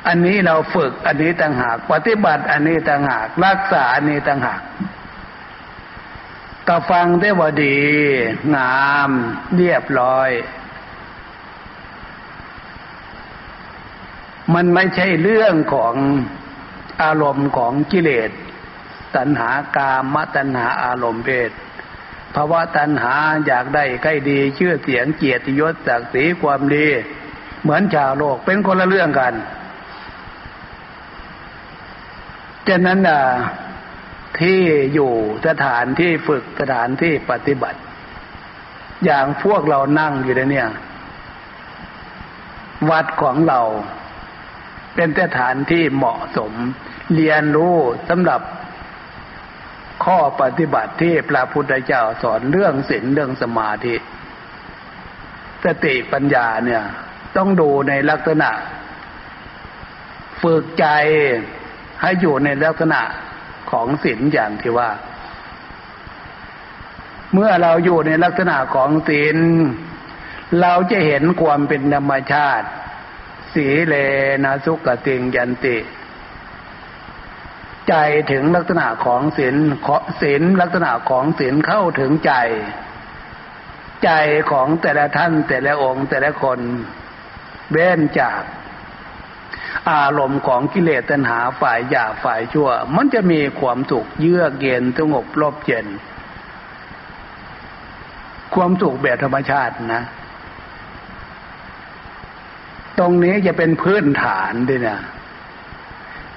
[0.07, 4.61] อันนี้เราฝึกอันนี้ต่างหาก ปฏิบัติอันนี้ต่างหาก รักษาอันนี้ต่างหาก
[6.67, 7.77] ก็ฟังได้ว่าดี
[8.55, 9.09] งาม
[9.55, 10.29] เรียบร้อย
[14.53, 15.93] มันไม่ใช่เรื่องของ
[17.03, 18.31] อารมณ์ของกิเลส
[19.15, 21.51] ตัณหากามตัณหาอารมณ์เพศ
[22.35, 23.15] ภาวะตัณหา
[23.47, 26.87] อยากได้ใกล้ดีชื่อเสียงเกียรติยศศักดิ์ศรีความดี
[27.61, 29.33] เหมือนชาวโลกเป็นคนละเรื่องกัน
[32.67, 33.21] ฉะนั้นอะ
[34.39, 34.59] ที่
[34.93, 35.11] อยู่
[35.47, 37.79] สถานที่ฝึกสถานที่ปฏิบัติ
[39.05, 40.67] อย่างพวกเรานั่งอยู่ในเนี่ย
[42.89, 43.61] วัดของเรา
[44.95, 46.51] เป็นสถานที่เหมาะสม
[47.15, 47.77] เรียนรู้
[48.09, 48.41] สำหรับ
[50.05, 53.95] ข้อปฏิบัติที่พระพุทธเจ้าสอนเรื่องศีลเรื่องสมาธิ
[55.65, 56.83] สติปัญญาเนี่ย
[57.37, 58.49] ต้องดูในลักษณะ
[60.41, 60.85] ฝึกใจ
[62.01, 63.01] ให้อยู่ในลักษณะ
[63.71, 64.89] ของศีลอย่างที่ว่า
[67.33, 69.37] เมื่อเราอยู่ในลักษณะของศีล
[70.61, 72.67] เราจะเห็นความเป็นธรรมชาติ
[73.53, 73.95] สีเล
[74.43, 75.77] นะสุกติงยันติ
[77.89, 77.95] ใจ
[78.31, 79.55] ถึงลักษณะของศีล
[80.21, 82.33] ศีลลักษณะของศีลเข้าถึงใจ
[84.03, 84.11] ใจ
[84.51, 86.59] ของแต่ละท่านแต่ละองค์แต่ละคน
[87.71, 88.41] เบ้นจาก
[89.91, 95.87] อารมณ์ของกิเลสตัณหาฝ่ายหยาบฝ่ายชั่ว มันจะมีความสุขเยือกเย็นสงบรบเย็น
[98.55, 100.03] ความสุขแบบธรรมชาตินะ
[102.99, 104.99] ตรงนี้จะเป็นพื้นฐานด้วยนะ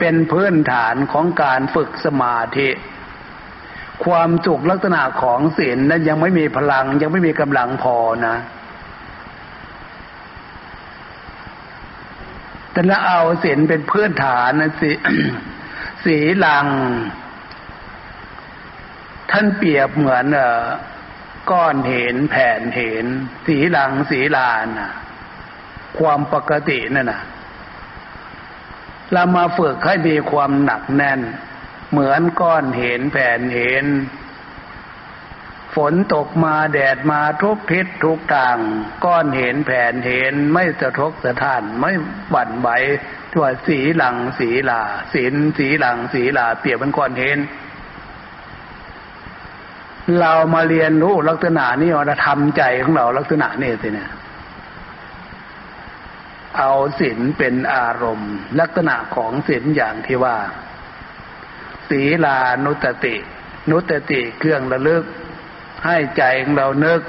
[0.01, 2.69] เป็นพื้นฐานของการฝึกสมาธิ
[4.05, 8.37] ความสุขลักษณะของศีลนั้นยังไม่มีพลังยังไม่มีกำลังพอนะ
[12.73, 14.91] แต่ละเอาศีลเป็นพื้นฐานนะสิ
[16.05, 16.67] สีลัง
[19.31, 20.41] ท่านเปรียบเหมือนเอ
[21.51, 23.05] ก้อนเห็นแผ่นเห็น
[23.47, 24.93] สีลังสีลานนะ
[25.99, 27.21] ความปกตินั่นนะ
[29.13, 31.21] เรามาฝึกให้มีความหนักแน่น
[31.91, 33.85] เหมือนก้อนเห็นแผ่นเห็น
[35.77, 38.57] ฝนตกมาแดดมาทุกทิศทุกทาง
[39.05, 41.93] ก้อนเห็นแผ่นเห็นไม่สะทกสะท้านไม่
[42.35, 42.69] บั่นไหว
[43.33, 44.81] ตัวสีหลังสีลา
[45.13, 47.39] สีนสีหลังสีลาเปรียบเป็นก้อนเห็น
[50.21, 54.11] เรามาเรียนรู้ลักษณะนี้เราทำใจของเราลักษณะนี้สิเนี่ย
[56.59, 60.39] เอาศีลเป็นอารมณ์ ลักษณะของศีลอย่างที่ว่า
[61.89, 63.17] ศีลานุตติ
[63.71, 65.05] นุตติเครื่องระลึก
[65.85, 67.01] ให้ใจของเรานึก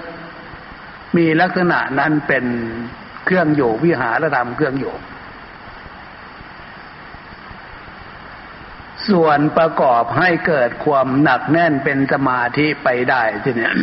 [1.18, 2.46] มีลักษณะนั้นเป็น
[3.26, 4.96] เครื่องอยู่วิหารธรรมเครื่องอยู่
[9.10, 13.74] ส่วนประกอบให้เกิดความหนักแน่นเป็นสมาธิไปได้ทีเนี้ย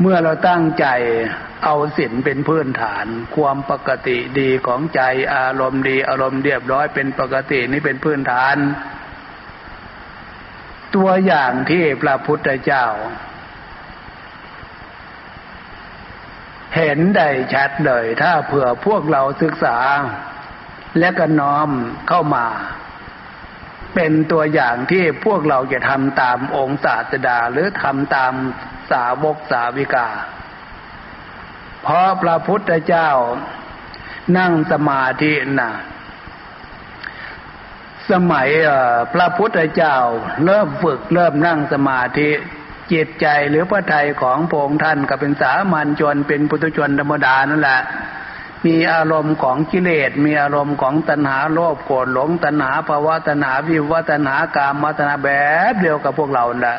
[0.00, 0.86] เมื่อเราตั้งใจ
[1.64, 5.00] เอาศีลเป็นพื้นฐาน ความปกติดีของใจ
[5.34, 8.56] อารมณ์ดี อารมณ์เรียบร้อยเป็นปกตินี่เป็นพื้นฐาน
[10.94, 12.86] ตัวอย่างที่พระพุทธเจ้า
[16.76, 19.78] เห็นได้ชัดเลย ถ้าเผื่อพวกเราศึกษา
[20.98, 21.68] และก็น้อม
[22.08, 22.46] เข้ามา
[23.94, 28.32] เป็นตัวอย่างที่พวกเราจะทำตามองค์ศาสดาหรือทำตาม
[28.90, 30.08] สาวกสาวิกา
[31.82, 33.10] เพราะพระพุทธเจ้า
[34.38, 35.70] นั่งสมาธินะ
[38.10, 38.48] สมัย
[39.14, 39.96] พระพุทธเจ้า
[40.44, 42.30] เริ่มฝึกเริ่มนั่งสมาธิ
[42.92, 47.80] จิตใจหรือพระทัยของพงท่านก็เป็นสามัญชนเป็นปุถุชนธรรมดานั่นแหละ
[48.66, 55.30] มีอารมณ์ของกิเลส มีอารมณ์ของตัณหาโลภโกรธหลงตัณหาภาวะตัณหาวิวัตัณหากามตัณหาแบ
[55.72, 56.78] บเดียวกับพวกเราแหละ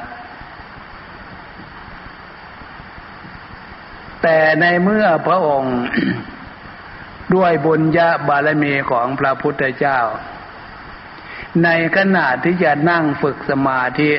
[4.22, 5.78] แต่ในเมื่อพระองค์
[7.36, 10.00] ด้วยบุญญาบารมีของพระพุทธเจ้า
[11.64, 14.12] ในขณะที่จะนั่งฝึกสมาธิ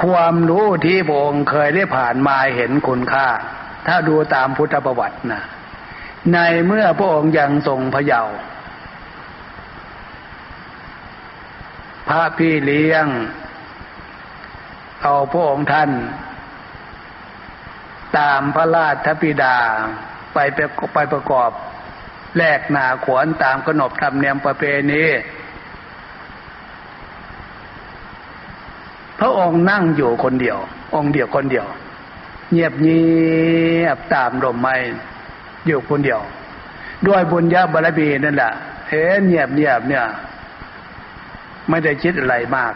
[0.00, 3.28] ความรู้ที่พระองค์เคยได้ผ่านมาเห็นคุณค่า
[3.86, 5.42] ถ้าดูตามพุทธประวัตินะ
[6.34, 8.36] ในเมื่อพระองค์ยังทรงพระเยาว์
[12.08, 13.06] พระพี่เลี้ยง
[15.02, 15.90] เอาพระองค์ท่าน
[18.18, 19.56] ตามพระราชบิดา
[20.32, 20.58] ไปไป
[20.94, 21.50] ไปประกอบ
[22.36, 25.04] แลกนาขวนตามขนบธรรมเนียมประเพณี
[29.20, 30.58] พระองค์นั่งอยู่คนเดียว
[30.94, 31.66] องค์เดียวคนเดียว
[32.52, 33.02] เงียบเงี
[33.84, 34.74] ยบตามลมไม้
[35.66, 36.20] อยู่คนเดียว
[37.06, 38.52] ด้วยบุญญาบารมีนั่นแหละ
[38.88, 40.06] เห็นเงียบเงียบเนี่ย
[41.68, 42.72] ไม่ได้คิดอะไรมาก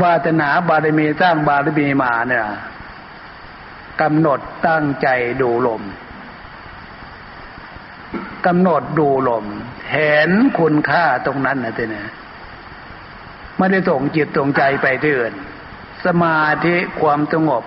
[0.00, 2.46] วาตนาบารมีสร้างบารมีมาเนี่ย
[4.00, 5.08] กำหนดตั้งใจ
[5.42, 5.82] ดูลม
[8.46, 9.44] กำหนดดูลม
[9.92, 12.04] เห็นคุณค่าตรงนั้นนะทีนี้
[13.58, 15.34] ไม่ได้ส่งจิตส่งใจไปที่อื่น
[16.04, 17.64] สมาธิความสงบ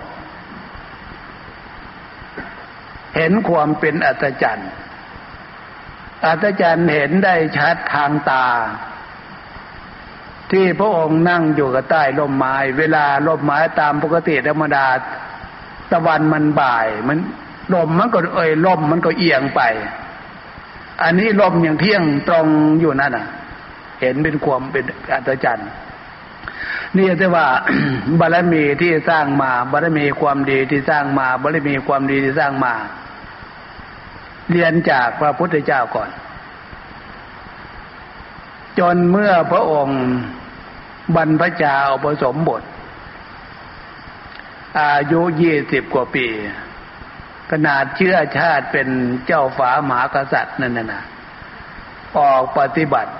[3.16, 4.70] เห็นความเป็นอัตจันทร์
[6.26, 8.46] อัตจันทร์เห็นได้ชัดทางตา
[10.50, 14.86] ที่พระองค์นั่งอยู่กับใต้ร่มไม้ เวลาร่มไม้ตามปกติธรรมดา
[15.90, 17.18] ตะวันมันบ่าย มัน
[17.74, 19.60] ลมมันก็เอ่ยลมมันก็เอียงไป
[21.02, 22.46] อันนี้ลมอย่างเที่ยงตรง
[22.80, 23.26] อยู่นั่นน่ะ
[24.00, 25.70] เห็นเป็นความเป็นอัศจรรย์
[26.96, 27.46] นี่จะว่า
[28.20, 32.74] บารมีที่สร้างมาบารมีความดีที่สร้างมาบารมีความดีที่สร้างมา
[34.50, 36.08] เรียนจากพระพุทธเจ้าก่อน
[38.78, 40.00] จนเมื่อพระองค์
[41.14, 42.62] บรรพชาอุปสมบท
[44.80, 46.26] อายุยี่สิบกว่าปี
[47.50, 48.88] ขนาดเชื่อชาติเป็น
[49.26, 51.04] เจ้าฝาหมากษัตริย์นั่นน่ะ
[52.18, 53.12] ออกปฏิบัติ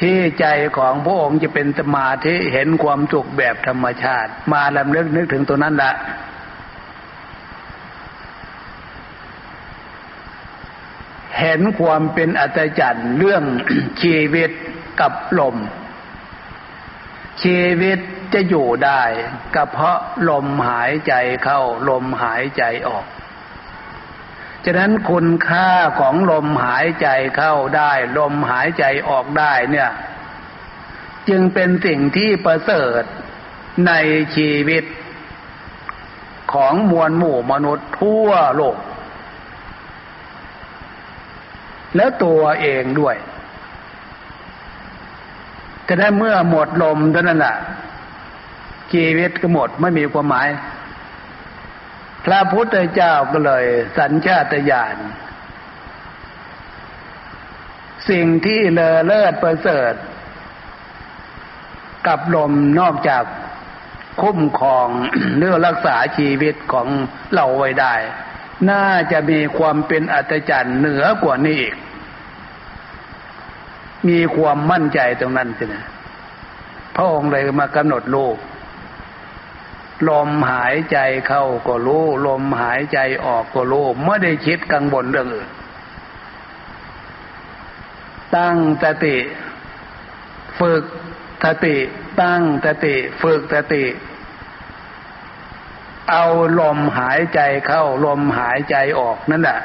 [0.00, 0.46] ที่ใจ
[0.78, 5.92] ของพระองค์จะเป็นสมาธิเห็นความสุขแบบธรรมชาติ มาลำเลึกนึกถึงตัวนั้นละ
[11.38, 13.44] เห็นความเป็นอัตจันเรื่อง
[14.02, 14.50] ชีวิต
[15.00, 15.56] กับลม
[17.42, 17.98] ชีวิต
[18.34, 19.02] จะอยู่ได้
[19.54, 19.98] ก็เพราะ
[20.30, 21.14] ลมหายใจ
[21.44, 23.06] เข้าลมหายใจออก
[24.64, 25.68] ฉะนั้นคุณค่า
[26.00, 29.90] ของลมหายใจเข้าได้ ลมหายใจออกได้เนี่ย
[31.28, 33.02] จึงเป็นสิ่งที่ประเสริฐ
[33.86, 33.92] ใน
[34.36, 34.84] ชีวิต
[36.52, 38.76] ของมวลหมู่มนุษย์ทั่วโลก
[41.96, 43.16] แล้วตัวเองด้วย
[45.84, 47.56] แต่ถ้เมื่อหมดลมเท่านั้นแหละ
[48.92, 50.48] ชีวิตก็หมดไม่มีความหมาย
[52.24, 53.64] พระพุทธเจ้าก็เลย
[53.98, 54.96] สัญชาตญาณ
[58.10, 59.94] สิ่งที่เลอเลิศประเสริฐ
[62.06, 63.24] กับลมนอกจาก
[64.22, 64.88] คุ้มครอง
[65.38, 66.86] เรื่องรักษาชีวิตของ
[67.34, 67.94] เราไว้ได้
[68.70, 71.74] น่าจะมีความเป็นอัตจรรย์เหนือกว่านี้อีก
[74.08, 75.84] มีความมั่นใจตรงนั้นสินะ
[76.94, 78.36] พระองค์เลยมากำหนดลูก
[80.08, 85.48] ลมหายใจเข้าก็รู้ ลมหายใจออกก็รู้ไม่ได้คิดกังวลเรื่องอื่น
[88.36, 89.16] ตั้งสติ
[90.58, 90.84] ฝึก
[91.44, 91.76] สติ
[92.20, 93.84] ตั้งสติ ฝึกสติ
[96.10, 96.24] เอา
[96.60, 99.58] ลมหายใจเข้าลมหายใจออกนั่นแหละ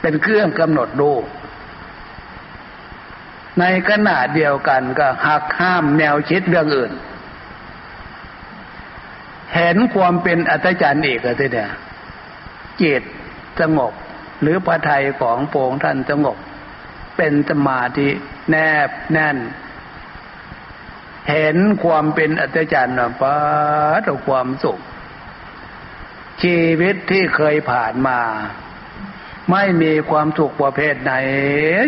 [0.00, 1.14] เป็นเครื่องกำหนดลู
[3.58, 6.92] ในขณะเดียวกันก็หักห้ามแนวคิดเรื่องอื่น
[9.54, 11.70] เห็นความเป็นอัตจันอีกอะไรเนี่ย
[12.82, 13.02] จิต
[13.60, 13.92] สงบ
[14.42, 16.36] หรือพระไทยของโปงท่านสงบ
[17.16, 18.08] เป็นสมาธิ
[18.50, 19.36] แนบแน่น
[21.30, 23.34] เห็นความเป็นอัตจันทร์ป้า
[24.06, 24.78] ต่อความสุข
[26.42, 28.20] ชีวิตที่เคยผ่านมา
[29.52, 31.12] ไม่มีความสุขประเภทไหน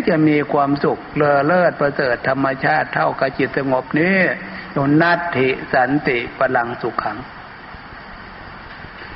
[0.09, 4.17] จะมีความสุขเลอเลิศประเสริฐธรรมชาติเท่ากับจิตสงบนี้
[4.75, 7.17] นุนัตถิสันติพลังสุขขัง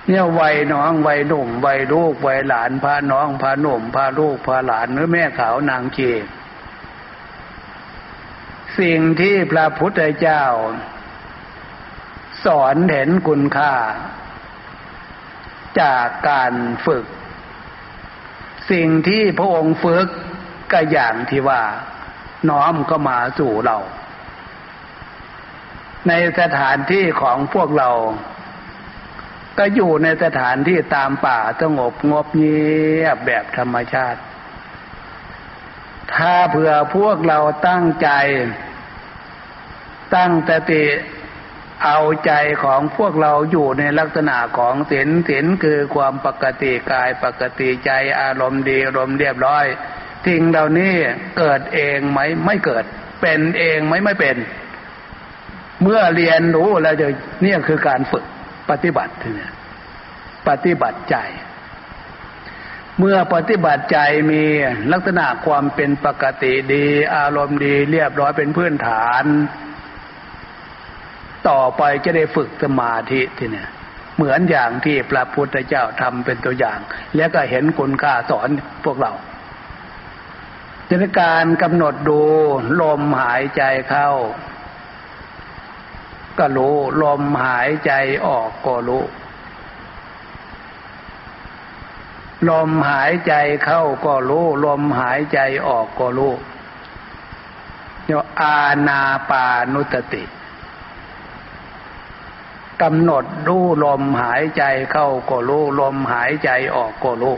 [0.07, 5.99] เนี่ยวัยน้องวัยหนุ่มวัยลูกวัยหลานพาน้องพาหนุ่มพาลูกพาหลานหรือแม่ขาวนางเก
[8.79, 10.43] สิ่งที่พระพุทธเจ้า
[12.45, 13.73] สอนเห็นคุณค่า
[15.81, 16.53] จากการ
[16.85, 17.05] ฝึก
[18.71, 20.07] สิ่งที่พระองค์ฝึก
[20.71, 21.61] ก็อย่างที่ว่า
[22.49, 23.77] น้อมก็มาสู่เรา
[26.07, 27.89] ในสถานที่ของพวกเรา
[29.57, 32.65] ก็อยู่ในสถานที่ตามป่าสงบงบเงี
[33.03, 34.21] ยบแบบธรรมชาติ
[36.15, 38.09] ถ้าเผื่อพวกเราตั้งใจ
[40.15, 40.85] ตั้งสติ
[41.83, 42.31] เอาใจ
[42.63, 49.65] ของพวกเราอยู่ในลักษณะของศีลศีลคือความปกติกายปกติใจอารมณ์ดีอารมณ์เรียบร้อย
[50.27, 50.93] สิ่งเหล่านี้
[51.37, 52.83] เกิดเองไหมไม่เกิด
[53.21, 54.37] เป็นเองไหมไม่เป็น
[55.81, 57.07] เมื่อเรียนรู้แล้วจะ
[57.43, 58.25] เนี่ยคือการฝึก
[58.69, 59.51] ปฏิบัติเนี่ย
[60.47, 61.17] ปฏิบัติใจ
[62.99, 63.97] เมื่อปฏิบัติใจ
[64.31, 64.43] มี
[64.91, 69.25] ลักษณะความเป็นปกติดี อารมณ์ดีเรียบร้อยเป็นพื้นฐาน
[71.49, 73.69] ต่อไปจะได้ฝึกสมาธิที่เนี่ย
[74.15, 76.79] เหมือนอย่างที่พระพุทธเจ้าทำเป็นตัวอย่าง
[77.15, 78.49] แล้วก็เห็นคุณค่าสอน
[78.85, 79.11] พวกเรา
[80.87, 82.21] จะในการกำหนดดู
[82.81, 84.09] ลมหายใจเข้า
[86.39, 87.91] ก็รู้ลมหายใจ
[88.27, 89.03] ออกก็รู้
[92.49, 93.33] ลมหายใจ
[93.63, 96.33] เข้าก็รู้ลมหายใจออกก็รู้
[98.03, 100.23] เรียกอาณาปานุตติ
[102.81, 107.37] กำหนดรู้ลมหายใจเข้าก็รู้ลมหายใจออกก็รู้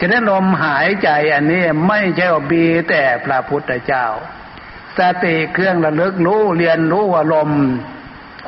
[0.00, 4.06] ฉะนั้นลมหายใจอันนี้ไม่ใช่ว่าบีแต่พระพุทธเจ้า
[4.96, 7.50] สติเครื่องระลึกรู้เรียนรู้ว่าลม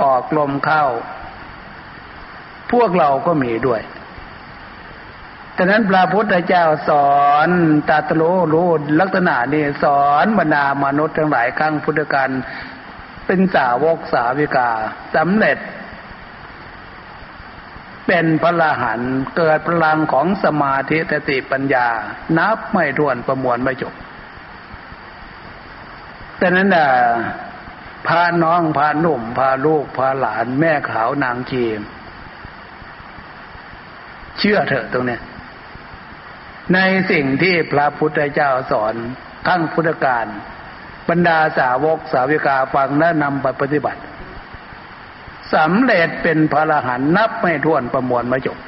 [0.03, 0.85] ออกลมเข้า
[2.73, 3.83] พวกเราก็มีด้วย
[5.57, 7.49] ฉะนั้นพระพุทธเจ้าสอน
[7.89, 8.23] ตัตโล
[8.55, 8.69] รู้
[9.01, 12.31] ลักษณะนี้สอนบรรดามนุษย์ทั้งหลายครั้งพุทธการ
[13.33, 14.71] เป็นสาวกสาวิกา
[15.17, 15.59] สำเร็จ
[18.07, 19.01] เป็นพระหัน
[19.37, 21.89] เกิดพลังของสมาธิสติปัญญา
[22.39, 23.95] นับไม่ถ้วนประมวลไม่จบ
[26.39, 26.89] แต่นั้นน่ะ
[28.07, 31.81] พาน้องพาหนุ่มพาลูกพาหลานแม่ขาวนางจีม
[34.39, 35.23] เชื่อเถอะตรงเนี้ย
[36.75, 36.79] ใน
[37.11, 38.95] สิ่งที่พระพุทธเจ้าสอน
[39.47, 40.27] ขั้งพุทธการ
[41.11, 44.01] บรรดาสาวกสาวิกาฟังและนำไปปฏิบัติ
[45.55, 48.59] สำเร็จเป็นพระรหันนับไม่ถ้วนประมวลมาจบ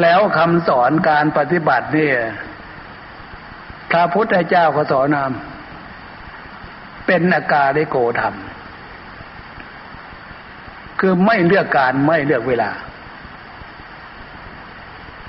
[0.00, 2.16] แล้วคำสอนการปฏิบัติเนี่ย
[3.90, 8.34] พระพุทธเจ้าก็สอนนำเป็นอาการได้โกธรรม
[11.00, 12.70] คือไม่เลือกการไม่เลือกเวลา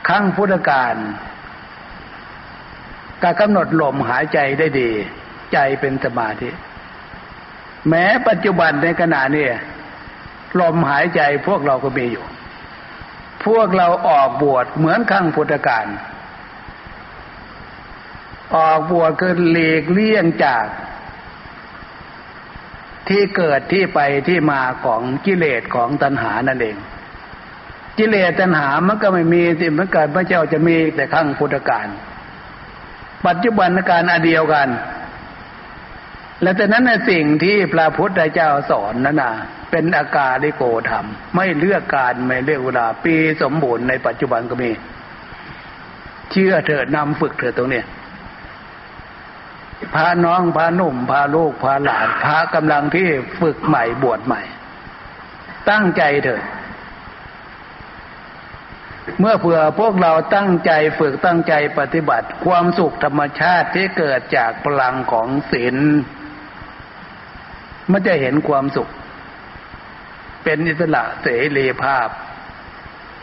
[0.08, 0.96] ขั้งพุทธการ
[3.24, 4.92] การกำหนดลมหายใจได้ดี
[5.54, 6.50] ใจเป็นสมาธิ
[7.90, 9.48] แม้ปัจจุบันในขณะนี้
[10.60, 12.26] ลมหายใจพวกเราก็มีอยู่
[13.46, 15.86] พวกเราออกบวชเหมือนขั้งพุทธการ
[18.56, 20.66] ออกบวชคือหลีกเลี่ยงจาก
[23.10, 26.78] ที่เกิดที่ไปที่มาของกิเลสของตัณหานั่นเอง
[27.98, 31.88] กิเลสตัณหามันก็ไม่มีสิมันเกิดพระเจ้าจะมีแต่ขั้งพุทธการ
[33.28, 34.68] ปัจจุบันการอเดียวกัน
[36.42, 39.32] และแต่นั้นในสิ่งที่พระพุทธเจ้าสอนนั่นนะ
[39.72, 44.72] เป็นอากาลิโกธรรม ไม่เลือกการไม่เลือกเวลาปีสมบูรณ์ในปัจจุบันก็มี
[46.32, 47.86] เชื่อเถิดนำฝึกเถิดตรงเนี้ย
[49.96, 53.08] พาน้องพาหนุ่มพาลูกพาหลานพากำลังที่
[53.42, 54.42] ฝึกใหม่บวชใหม่
[55.70, 56.44] ตั้งใจเถิด
[59.20, 65.76] เมื่อเผื่อพวกเราตั้งใจฝึกตั้งใจปฏิบัติ ความสุขธรรมชาติที่เกิดจากพลังของศีล
[67.92, 68.90] มันจะเห็นความสุข
[70.44, 71.28] เป็นอิสระเส
[71.58, 72.08] รีภาพ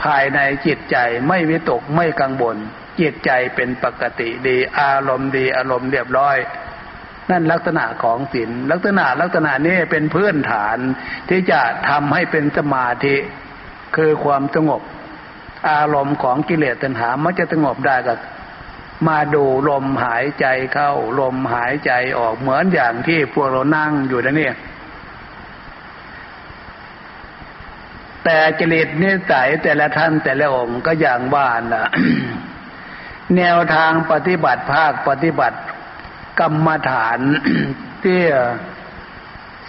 [0.03, 0.97] ภายในจิตใจ
[1.29, 2.57] ไม่วิตกไม่กังวล
[3.01, 6.37] จิตใจเป็นปกติดีอารมณ์ดีอารมณ์เรียบร้อย
[7.31, 10.79] นั่นลักษณะของศีลลักษณะลักษณะนี้เป็นพื้นฐาน
[11.29, 13.17] ที่จะทำให้เป็นสมาธิ
[13.97, 14.83] คือความสงบ
[15.71, 18.19] อารมณ์ของกิเลสตัณหามันจะสงบได้กับ
[19.07, 24.55] มาดูลมหายใจเข้า ลมหายใจออกเหมือนอย่างที่พวกเรานั่งอยู่นะเนี่ย
[28.25, 31.87] แต่จริตนิสัยแต่ละท่านแต่ละองค์ก็อย่างบ้านนะ
[33.37, 35.59] แนวทางปฏิบัติภาคปฏิบัติ
[36.41, 37.19] กรรมฐาน
[38.05, 38.21] ที่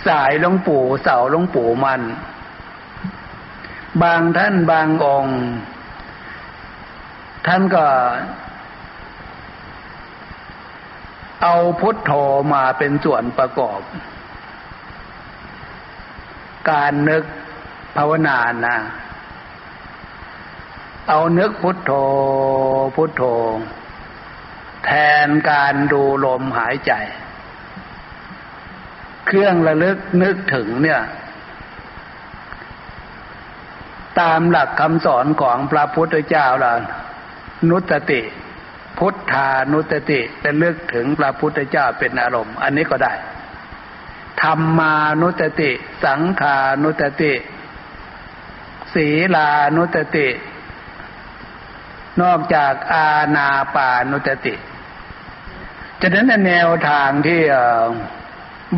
[0.08, 2.02] สายหลวงปู่เสาหลวงปู่มัน
[4.04, 5.38] บางท่านบางองค์
[7.48, 7.86] ท่านก็
[11.44, 12.12] เอาพุทโธ
[12.54, 13.82] มาเป็นส่วนประกอบ
[16.70, 17.24] การนึก
[17.98, 18.78] ภาวนานะ
[21.10, 21.92] เอานึกพุทโธ
[22.96, 23.24] พุทโธ
[24.86, 24.92] แท
[25.26, 26.94] นการดูลมหายใจ
[29.26, 31.02] เครื่องระลึกนึกถึงเนี่ย
[34.20, 36.74] ตามหลักคำสอนของพระพุทธเจ้าล่ะ
[37.70, 38.22] นุตติ
[38.98, 43.14] พุทธานุตติเป็นเลือกถึงพระพุทธเจ้าเป็นอารมณ์ อันนี้ก็ได้
[44.42, 45.72] ธรรมานุตติ
[46.06, 47.34] สังขานุตติ
[48.94, 50.28] ศีลานุตติ
[52.22, 54.56] นอกจากอาณาปานุตติ
[56.02, 57.42] จะนั้นแนวทางที่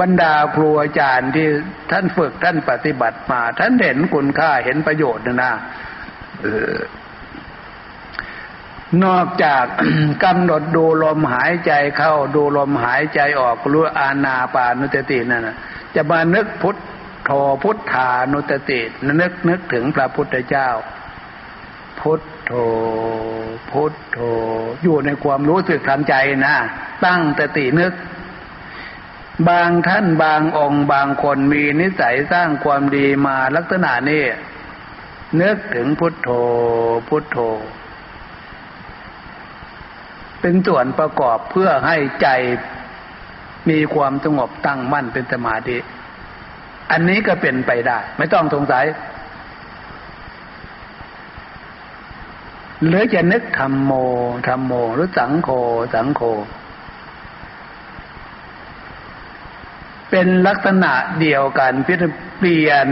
[0.01, 1.47] บรรดาครูอาจารย์ที่
[1.91, 5.53] ท่านฝึกท่านปฏิบัติมา ท่านเห็นคุณค่าเห็นประโยชน์นะนะ
[9.06, 9.66] นอกจาก
[10.24, 15.58] กำหนดดูลมหายใจเข้าดูลมหายใจออกรู้อาณาปานุตตินั่นนะ
[15.96, 16.78] จะมานึกพุทธ
[17.26, 17.32] โธ
[17.64, 18.80] พุทธานุตติ
[19.22, 20.70] นึกนึกถึงพระพุทธเจ้า
[22.00, 22.52] พุทโธ
[23.72, 24.18] พุทโธ
[24.84, 26.16] อยู่ในความรู้สึกทางใจ
[26.46, 26.56] นะ
[27.06, 27.94] ตั้งตตินึก
[29.50, 34.24] บางท่านบางองค์บางคนมีนิสัยสร้างความดีมาลักษณะนี้
[35.42, 36.30] นึกถึงพุทโธ
[37.10, 37.38] พุทโธ
[40.42, 42.28] เป็นส่วนประกอบเพื่อให้ใจ
[43.70, 45.78] มีความสงบตั้งมั่นเป็นสมาธิ
[46.92, 48.86] อันนี้ก็เป็นไปได้ ไม่ต้องสงสัย
[52.86, 53.92] หรือจะนึกธรรมโม
[54.48, 55.50] ธรรมโม หรือสังโฆ
[55.94, 56.22] สังโฆ
[60.10, 62.88] เป็นลักษณะเดียวกันเปลี่ยน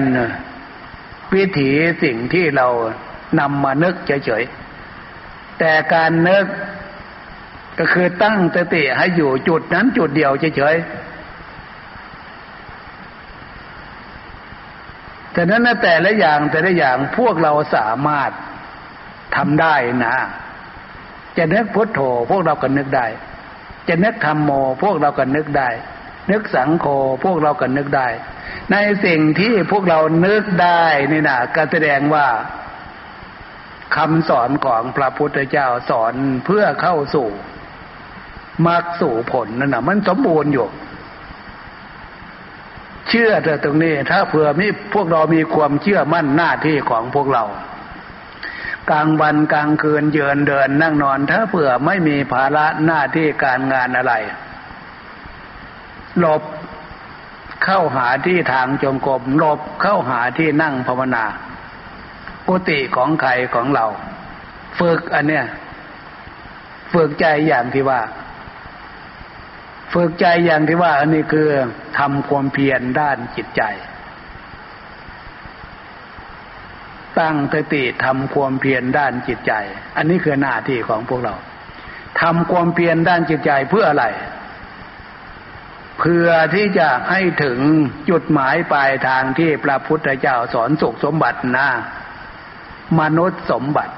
[1.34, 1.70] วิถี
[2.04, 2.68] สิ่งที่เรา
[3.39, 6.45] นำมานึกเฉยๆแต่การนึก
[7.80, 11.07] ก็คือตั้งสติให้อยู่จุดนั้นจุดเดียวเฉยๆ
[15.34, 18.32] แต่นั้นแต่ละอย่างแต่ละอย่างพวกเราสามารถ
[19.36, 19.75] ทำได้
[20.05, 20.17] นะ
[21.38, 21.99] จะนึกพุทโธ
[22.32, 23.07] พวกเราก็นึกได้
[23.89, 24.51] จะนึกธรรมโม
[24.84, 25.69] พวกเราก็นึกได้
[26.32, 26.86] นึกสังโฆ
[27.23, 28.07] พวกเราก็นึกได้
[28.71, 28.75] ใน
[29.05, 32.28] สิ่งที่พวกเรานึกได้นี่นะก็แสดงว่า
[33.95, 36.13] คำสอนของพระพุทธเจ้าสอน
[36.45, 37.30] เพื่อเข้าสู่
[38.66, 40.68] มักสู่ผลนั่นนะมันสมบูรณ์อยู่
[43.10, 47.43] เชื่อเธอตรงนี้ ถ้าเผื่อมีพวกเรามีความเชื่อมั่นหน้าที่ของพวกเรา
[48.89, 54.14] กลางวันกลางคืนเยืนเดินนั่งนอน ถ้าเผื่อไม่มีภาระหน้าที่การงานอะไร
[56.20, 56.41] หลบ
[57.64, 61.26] เข้าหาที่ทางจงกรมหลบเข้าหาที่นั่งภาวนา
[62.47, 63.86] กุฏิของใครของเรา
[64.80, 65.45] ฝึกอันเนี้ย
[66.93, 68.01] ฝึกใจอย่างที่ว่า
[69.94, 71.50] ฝึกใจอย่างที่ว่า อันนี้คือ
[72.00, 73.64] ทำความเพียรด้านจิตใจ
[77.20, 79.54] ตั้งสติทำความเพียรด้านจิตใจ
[79.98, 81.36] อันนี้คือหน้าที่ของพวกเรา
[82.22, 84.06] ทำความเพียรด้านจิตใจเพื่ออะไร
[86.00, 87.60] เพื่อที่จะให้ถึง
[88.10, 91.70] จุดหมายปลายทางที่พระพุทธเจ้าสอนสุขสมบัตินะ
[93.00, 93.94] มนุษย์สมบัติ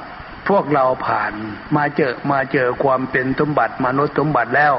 [0.50, 1.34] พวกเราผ่าน
[1.76, 4.74] มาเจอมาเจอความเป็นสมบัติ มนุษย์สมบัติแล้ว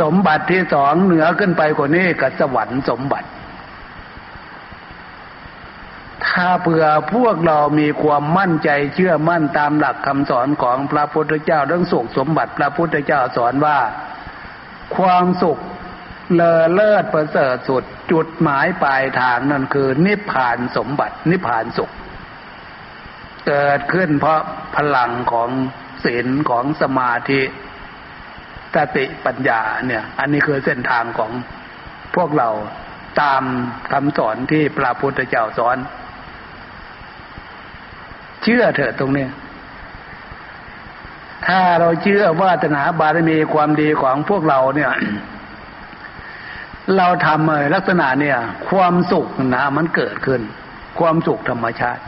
[0.00, 3.28] สมบัติที่สองเหนือขึ้นไปกว่านี้กับสวรรค์สมบัติ
[6.26, 6.84] ถ้าเผื่อ
[7.14, 13.78] พวกเรามีความมั่นใจเชื่อมั่นตามหลักคำสอนของพระพุทธเจ้าเรื่องสุขสมบัติพระพุทธเจ้าสอนว่า
[14.96, 15.58] ความสุข
[16.34, 21.90] เลอเลิศประเสริฐสุดจุดหมายปลายทางนั่นคือ นิพพานสมบัติ นิพพานสุข
[23.46, 24.40] เกิดขึ้นเพราะ
[24.76, 25.50] พลังของ
[26.04, 27.42] ศีลของสมาธิ
[28.74, 31.30] สติปัญญาเนี่ย อันนี้คือเส้นทางของ
[32.14, 32.48] พวกเรา
[33.20, 33.42] ตาม
[33.92, 35.76] คำสอนที่พระพุทธเจ้าสอน
[38.42, 39.26] เชื่อเถอะตรงนี้
[41.46, 44.92] ถ้าเราเชื่อว่าตนาบารมีความดีของพวกเราเนี่ย
[46.96, 50.40] เราทำลักษณะเนี่ย ความสุขนะมันเกิดขึ้น
[50.98, 52.02] ความสุขธรรมชาติ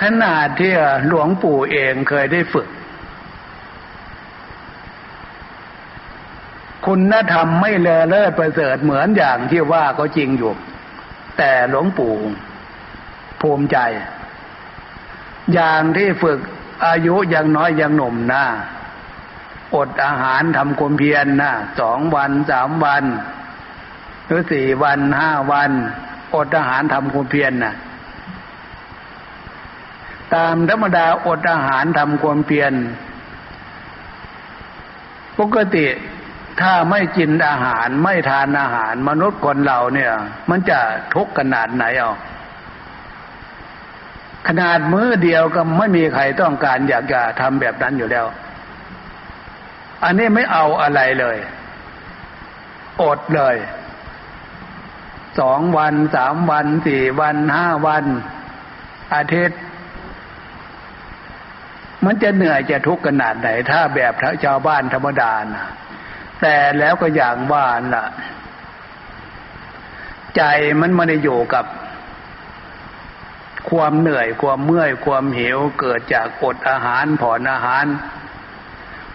[0.00, 0.72] ขนาดที่
[1.06, 2.68] หลวงปู่เองเคยได้ฝึก
[6.86, 10.52] คุณธรรมไม่เลอเลิศประเสริฐเหมือนอย่างที่ว่าก็จริงอยู่
[11.38, 12.14] แต่หลวงปู่
[13.40, 13.78] ภูมิใจ
[15.54, 16.40] อย่างที่ฝึก
[16.86, 18.44] อายุยังน้อยยังหนุ่มนะ
[19.76, 23.04] อดอาหารทำความเพียรนนะสองวันสามวัน
[24.26, 25.70] หรือสี่วันห้าวัน
[26.34, 27.74] อดอาหารทำความเพียรนนะ
[30.34, 32.72] ตามธรรมดาอดอาหารทำความเพียร
[35.38, 35.86] ปกติ
[36.60, 40.12] ถ้าไม่กินอาหารไม่ทานอาหาร มนุษย์คนเราเนี่ย
[40.50, 40.78] มันจะ
[41.14, 42.16] ทุกข์ขนาดไหนอะ
[44.48, 48.26] ขนาดมือเดียวก็ไม่มีใครต้องการอยากจะทำแบบนั้นอยู่แล้ว
[50.04, 51.36] อันนี้ไม่เอาอะไรเลย
[53.02, 53.56] อดเลย
[55.38, 58.04] สองวันสามวันสี่วันห้าวัน
[59.14, 59.60] อาทิตย์
[62.06, 64.12] มันจะเหนื่อยจะทุกข์ขนาดไหน ถ้าแบบ
[64.44, 65.64] ชาวบ้านธรรมดานะ
[66.40, 68.06] แต่แล้วก็อย่างว่านล่ะ
[70.36, 70.42] ใจ
[70.80, 71.64] มันไม่ได้อยู่กับ
[73.70, 77.84] ความเหนื่อยความเมื่อยความหิวเกิดจากอดอาหารผ่อนอาหาร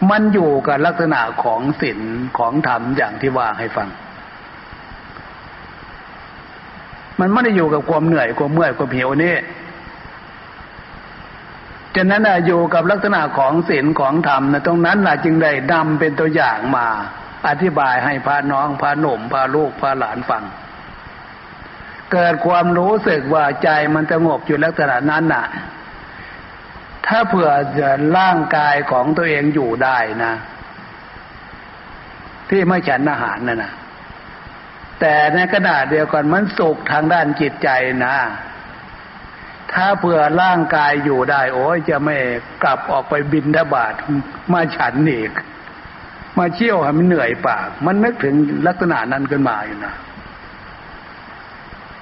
[0.10, 2.00] มันอยู่กับลักษณะของศีล
[2.38, 3.90] ของธรรมอย่างที่ว่าให้ฟัง
[7.20, 9.36] มันไม่ได้อยู่กับความเหนื่อยความเมื่อยความหิวนี่
[11.96, 16.88] ฉะนั้นอยู่กับลักษณะของศีลของธรรมนะตรงนั้นนะจึงได้นำเป็นตัวอย่างมา
[17.48, 20.44] อธิบายให้พาน้องพาหนุ่มพาลูกพาหลานฟัง
[22.12, 25.46] เกิดความรู้สึกว่าใจมันสงบอยู่ลักษณะนั้นน่ะ
[27.08, 27.52] ถ้าเผื่อ
[28.18, 30.34] ร่างกายของตัวเองอยู่ได้นะ
[32.50, 33.74] ที่ไม่ฉันอาหารนั่นนะ
[35.00, 37.70] แต่ในขณะเดียวกันมันสุขทางด้านจิตใจ
[38.06, 38.16] นะ
[39.76, 42.16] ถ้าเผื่อร่างกายอยู่ได้ โอ้ยจะไม่
[42.64, 43.94] กลับออกไปบินทบาท
[44.52, 45.32] มาฉันอีก
[46.38, 48.36] มาเชี่ยวให้มันเหนื่อยปาก มันนึกถึง
[48.68, 49.96] ลักษณะนั้นขึ้นมาอยู่นะ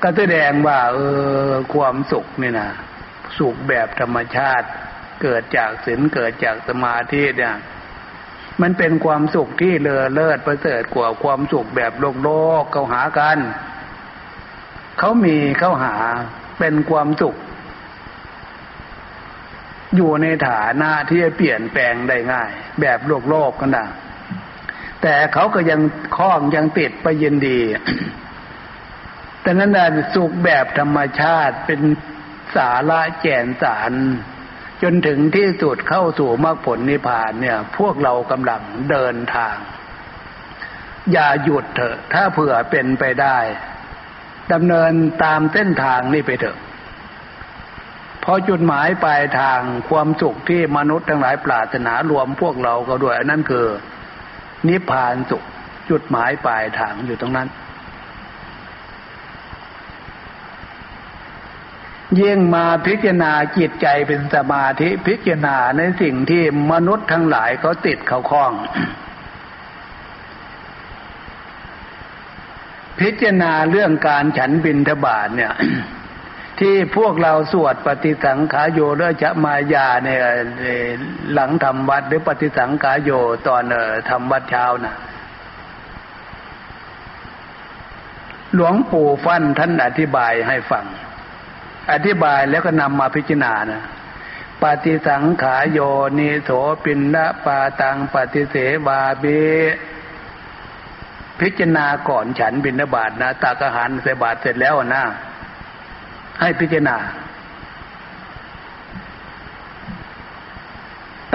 [0.04, 1.00] ก็แสดงว่า เอ
[1.48, 2.70] อ ความสุขนี่นะ
[3.38, 4.68] สุขแบบธรรมชาติ
[5.22, 7.56] เกิดจากศีลเกิดจากสมาธิเนี่ย
[8.62, 12.30] มันเป็นความสุขที่เลอเลิศประเสริฐกว่าความสุขแบบโลกโล
[12.62, 13.38] กเขาหากัน
[15.00, 15.96] เขามีเขาหา
[16.60, 17.36] เป็นความสุข
[19.96, 23.88] อยู่ในฐานะที่จะเปลี่ยนแปลงได้ง่าย แบบโลกโลกกันนะ
[25.02, 25.82] แต่เขาก็ยัง
[26.18, 27.60] คล้องยังติดไปยินดี
[29.42, 31.82] แต่นั้นน่ะสุขแบบธรรมชาติเป็น
[32.56, 33.92] สาระแก่นสาร
[34.84, 39.56] จนถึงที่สุดเข้าสู่มรรคผลนิพพานเนี่ย พวกเรากำลังเดินทาง
[41.12, 43.38] อย่าหยุดเถอะ ถ้าเผื่อเป็นไปได้
[44.54, 44.92] ดำเนิน
[45.24, 46.58] ตามเส้นทางนี้ไปเถอะ
[48.30, 53.66] เพพอจุดหมายปลายทางความสุขที่มนุษย์ทั้งหลายปรารถนารวมพวกเราก็ด้วยนั่นคือ
[54.68, 55.44] นิพพานสุข
[55.90, 57.48] จุดหมายปลายทางอยู่ตรงนั้น
[62.20, 68.54] ยิ่งมาพิจารณาจิตใจเป็นสมาธิพิจารณาในสิ่งที่มนุษย์ทั้งหลายเขาติดเขาคล้อง
[73.00, 75.54] พิจารณาเรื่องการฉันบินทบาทเนี่ย
[76.60, 80.22] ที่พวกเราสวดปฏิสังขาโยเรือจะมายาเนี่ย
[81.34, 83.12] หลังทำวัดหรือปฏิสังขาโย
[83.48, 83.64] ตอน
[84.10, 84.96] ทำวัดเช้านะ
[88.54, 90.86] หลวงปู่ฟั่นท่านอธิบายให้ฟัง
[91.92, 93.84] อธิบายแล้วก็นำมาพิจารณานะ
[94.62, 95.80] ปฏิสังขาโย
[96.20, 96.50] นิโส
[96.84, 98.56] ปินละปาตังปฏิเส
[98.88, 99.26] วาเบ
[101.40, 105.04] พิจารณาก่อนฉันบินบาตนะตักอาหารใส่บาตเสร็จแล้วนะ
[106.40, 106.98] ให้พิจารณา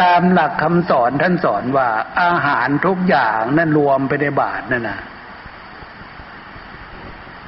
[0.00, 1.88] ตามหลักคำสอนท่านสอนว่า
[2.22, 5.00] อาหารทุกอย่างนั่นรวมไปในบาทนั่นนะ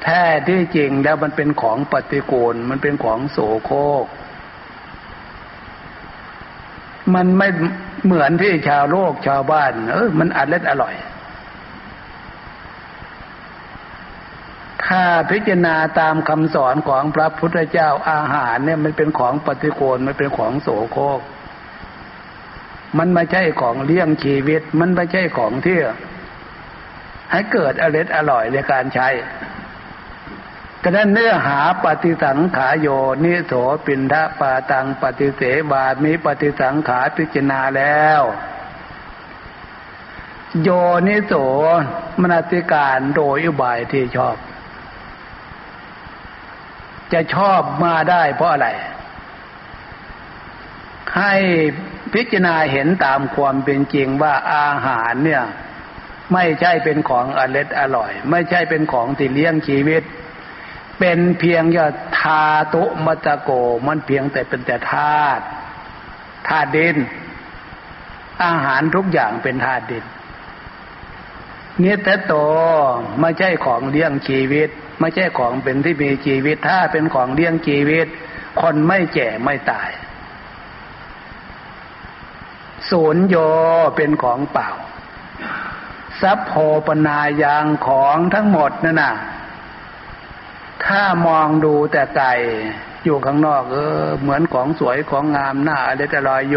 [0.03, 4.05] แท้ที่จริงแล้วมันเป็นของปฏิกูลมันเป็นของโสโครก
[7.15, 7.47] มันไม่
[8.05, 10.95] เหมือนที่ชาวโลกชาวบ้าน เออมันอร่อยอร่อย
[14.87, 21.21] ถ้าพิจารณาตามคำสอนของพระพุทธเจ้าอาหารเนี่ยมันเป็นของปฏิโกณมันเป็นของโสโครก
[22.97, 25.79] มันไม่ใช่ของเลี้ยงชีวิต มันไม่ใช่ของที่
[27.31, 29.09] ให้เกิดอร่อยอร่อยในการใช้
[30.83, 32.87] ก็นั้นเนื้อหาปฏิสังขาโย
[33.23, 33.53] นิโส
[33.85, 38.21] ปินทะปาตังปฏิเสบามีปฏิสังขาพิจารณาแล้ว
[40.63, 40.69] โย
[41.07, 41.33] นิโส
[42.21, 44.37] มนติการโดยอุบายที่ชอบ
[47.13, 48.69] จะชอบมาได้เพราะอะไร
[51.17, 51.35] ให้
[52.13, 55.43] พิจารณาเห็นตามความเป็นจริงว่าอาหารเนี่ย
[56.33, 60.03] ไม่ใช่เป็นของอร็ดอร่อย ไม่ใช่เป็นของที่เลี้ยงชีวิต
[60.99, 61.87] เป็นเพียงยา
[62.19, 62.43] ทา
[62.73, 63.51] ตุมัตโก
[63.87, 65.43] มันเพียงแต่เป็นแต่ธาตุ
[66.47, 66.97] ธาตุดิน
[68.43, 70.05] อาหารทุกอย่างเป็นธาตุดิน
[71.79, 72.33] เนื้อแต่โต
[73.19, 74.69] ไม่ใช่ของเลี้ยงชีวิต
[74.99, 78.07] ไม่ใช่ของเป็นที่มีชีวิต ถ้าเป็นของเลี้ยงชีวิต
[78.61, 79.89] คนไม่แก่ไม่ตาย
[82.89, 83.35] ศูนย์โย
[83.95, 84.69] เป็นของเปล่า
[86.21, 86.51] สัพโพ
[86.85, 89.13] ปนายางของทั้งหมดนั่นน่ะ
[90.85, 92.29] ถ้ามองดูแต่ไกล
[93.03, 96.55] อยู่ข้างนอกเออเหมือนของสวยของงามหน้าอะไรแต่ลอยโย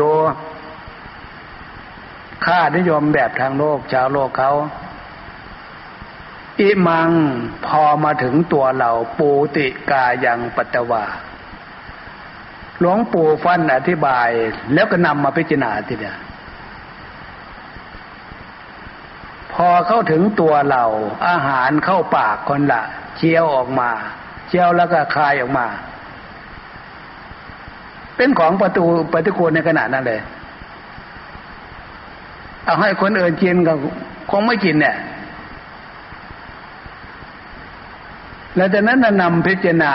[2.45, 4.53] ค่านิยมแบบทางโลกชาวโลกเขา
[6.61, 7.11] อิมัง
[7.67, 11.05] พอมาถึงตัวเราปูติกายังปัตวา
[12.81, 14.29] หลวงปู่ฟันอธิบาย
[14.75, 16.17] แล้วก็นำมาพิจารณาทีเดียว
[19.53, 20.85] พอเข้าถึงตัวเรา
[21.29, 22.83] อาหารเข้าปากคนละ
[23.17, 23.91] เชี่ยวออกมา
[24.49, 25.67] เชี่ยวแล้วก็คายออกมา
[28.17, 30.21] เป็นของประตูปฏิกูลในขณะนั้นเลย
[32.65, 33.73] เอาให้คนอื่นกินก็
[34.31, 34.97] คงไม่กินเนี่ย
[38.57, 39.94] แล้วจากนั้นนำพิจารณา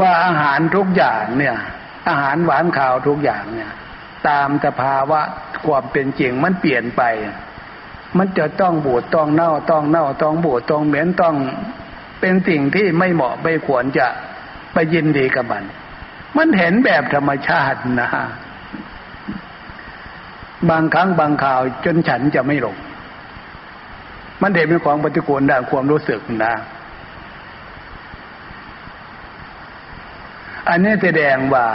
[0.00, 1.56] ว่าอาหารทุกอย่างเนี่ย
[2.08, 3.72] อาหารหวานข่าวทุกอย่างเนี่ย
[4.28, 5.20] ตามสภาวะ
[5.66, 7.02] ความเป็นจริงมันเปลี่ยนไป
[8.18, 11.36] มันจะต้องบูดต้องเน่าต้องเน่าต้องบูดต้องเหม็นต้อง
[12.20, 14.06] เป็นสิ่งที่ไม่เหมาะไม่ควรจะ
[14.72, 15.64] ไปยินดีกับมัน
[16.36, 18.10] มันเห็นแบบธรรมชาตินะ
[20.70, 22.76] บางครั้งบางข่าวจนฉันจะไม่หลง
[24.42, 26.54] มันเด็เป็นของปฏิกูลด้านความรู้สึกนะ
[30.68, 31.66] อันนี้แสดงว่า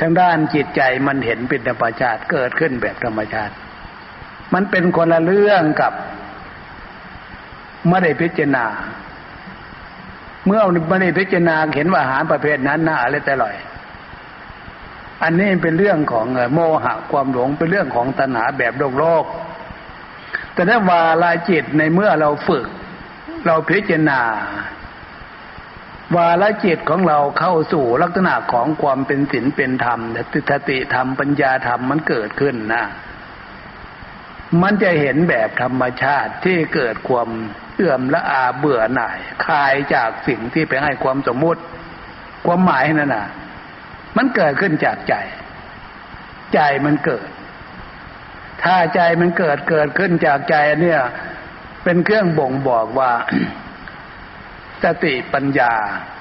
[0.00, 3.54] ทางด้านจิตใจมันเห็นเป็นธรรมชาติเกิดขึ้นแบบธรรมชาติ
[4.54, 5.92] มันเป็นคนละเรื่องกับ
[7.88, 8.66] ไม่ได้พิจารณา
[10.46, 13.56] เมื่อไม่ได้พิจารณาเห็นว่าอาหารประเภทนั้นน่าอะไรแต่ลอย
[15.22, 19.24] อันนี้เป็นเรื่องของโมหะความหลงเป็นเรื่องของตัณหาแบบโลกโลก
[20.54, 22.66] แต่ถ้าวาลาจิตในเมื่อเราฝึก
[23.46, 24.20] เราพิจารณา
[26.16, 30.00] วาลจิตของเราเข้าสู่ลักษณะของความเป็นศีลเป็นธรรม
[30.32, 32.84] ติทติธรรมปัญญาธรรมมันเกิดขึ้นนะ
[34.62, 37.28] มันจะเห็นแบบธรรมชาติที่เกิดความ
[37.76, 41.62] เอื่อมละอาเบื่อหน่ายคลายจากสิ่งที่ไปให้ความสมมติ
[42.46, 43.28] ความหมายนั่นน่ะ
[44.16, 45.14] มันเกิดขึ้นจากใจ
[46.54, 47.26] ใจมันเกิด
[48.62, 51.00] ถ้าใจมันเกิดเกิดขึ้นจากใจเนี่ย
[51.84, 53.12] เป็นเครื่องบ่งบอกว่า
[54.84, 55.72] สติปัญญา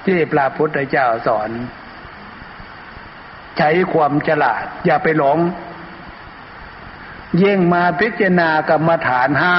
[0.06, 1.50] ที่พระพุทธเจ้าสอน
[3.58, 5.38] ใช้ความฉลาด อย่าไปหลง
[7.38, 9.58] เย่งมาพิจารณากรรมฐานห้า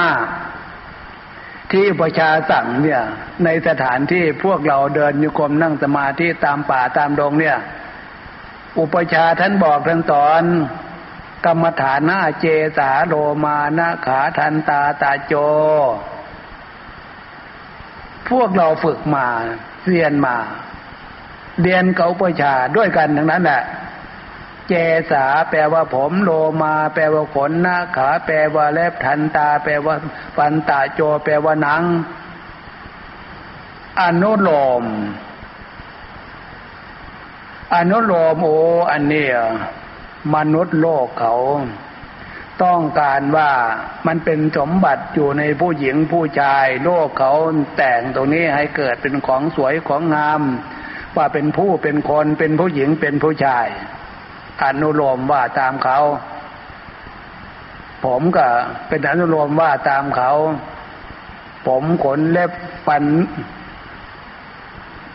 [1.71, 3.01] ที่ประชาสั่งเนี่ย
[3.43, 7.57] ในสถานที่พวกเราเดินโยกมนั่งสมาธิตามป่าตามดงเนี่ย
[8.79, 10.43] อุปชาท่านบอกท่านสอน
[11.45, 12.45] กรรมฐานนาเจ
[12.77, 13.13] สาโล
[13.43, 15.33] มานะขาทันตาตาโจ
[18.29, 19.27] พวกเราฝึกมา
[19.87, 20.37] เรียนมา
[21.61, 23.63] เรียนเกาประชาด้วยกันทั้งนั้นแหละ
[24.67, 24.73] เจ
[25.11, 26.31] สาแปลว่าผมโล
[26.63, 29.95] มาแปลว่าขนหน้าขาแปลว่าเล็บทันตา แปลว่า
[30.37, 31.81] ฟันตาโจ แปลว่าหนัง
[34.01, 34.49] อนุโล
[34.81, 34.83] ม
[37.75, 38.49] อนุโลมโอ
[38.91, 39.27] อันเนี้
[40.35, 41.35] มนุษย์โลกเขา
[42.63, 43.51] ต้องการว่า
[44.07, 47.33] มันเป็นสมบัติอยู่ในผู้หญิงผู้ชาย โลกเขา
[47.77, 50.41] แต่งตรงนี้ให้เกิดเป็นของสวยของงาม
[51.17, 53.67] ว่าเป็นผู้เป็นคนเป็นผู้หญิงเป็นผู้ชาย
[54.63, 55.99] อนุโลมว่าตามเขา
[58.05, 58.45] ผมก็
[58.87, 60.31] เป็นอนุโลมว่าตามเขา
[61.67, 62.51] ผมขนเล็บ
[62.87, 63.03] ปัน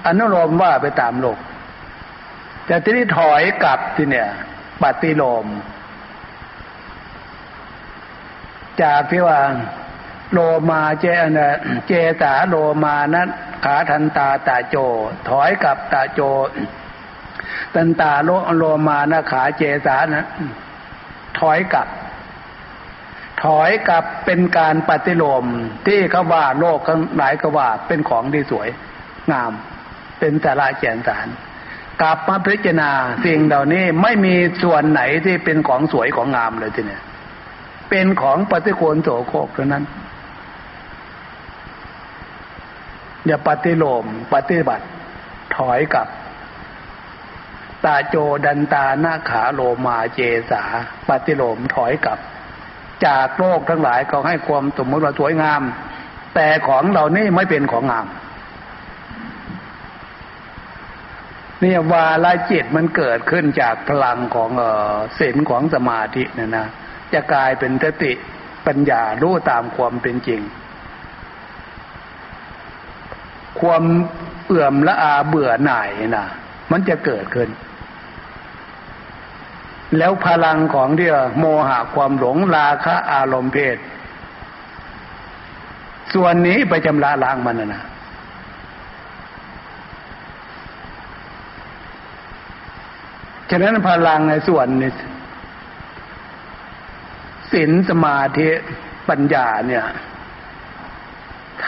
[0.06, 1.38] อนุโลมว่าไปตามโลก
[2.66, 4.28] แต่ที่นี้ถอยกลับที่เนี่ย
[4.82, 5.46] ปฏิโลม
[8.82, 9.40] จากที่ว่า
[10.32, 10.38] โล
[10.70, 11.04] มาเจ
[11.36, 11.38] น
[11.86, 13.22] เจตาโลมานั
[13.64, 14.76] ขาทันตาตาโจ
[15.28, 16.20] ถอยกับตาโจ
[17.74, 20.26] ตันตาโลโลมานาขาเจสานะ
[21.38, 21.88] ถอยกับ
[23.44, 25.44] ถอยกับเป็นการปฏิโลม
[25.86, 28.68] ที่เขาว่าโลกทั้งหลายก็ว่าเป็นของที่สวย
[29.32, 29.52] งาม
[30.18, 31.26] เป็นสาระแจนสาร
[32.02, 32.90] กลับมาพิจารณา
[33.24, 37.02] สิ่งเหล่านี้ไม่มีส่วนไหนที่เป็นของสวยของงามเลยทีเนี้ย
[37.90, 39.84] เป็นของปฏิโคนโสโครกเท่านั้น
[43.26, 44.84] อย่าปฏิโลมปฏิบัติ
[45.56, 46.08] ถอยกลับ
[47.84, 50.20] ตาโจดันตาหน้าขาโลมาเจ
[50.50, 50.62] สา
[51.08, 52.18] ปฏิโลมถอยกลับ
[53.06, 55.62] จากโลกทั้งหลายเขาให้ความสมมติว่าสวยงาม
[56.34, 58.06] แต่ของเรานี่ไม่เป็นของงาม
[61.60, 66.66] เนี่ยวาลจิตมันเกิดขึ้นจากพลังของเออศีลของสมาธิเนี่ยนะ
[67.12, 68.12] จะกลายเป็นสติ
[68.66, 70.40] ปัญญารู้ตามความเป็นจริง
[73.60, 73.84] ความ
[74.46, 76.26] เอื่อมละอาเบื่อหน่ายนะ
[76.72, 77.48] มันจะเกิดขึ้น
[79.98, 83.76] แล้วพลังของที่โมหะความหลงราคะอารมณ์เพศ
[86.14, 87.82] ส่วนนี้ไปจำละล้างมันนะ
[93.50, 94.90] ฉะนั้นพลังในส่วนนี้
[97.52, 98.48] ศีลสมาธิ
[99.08, 99.84] ปัญญาเนี่ย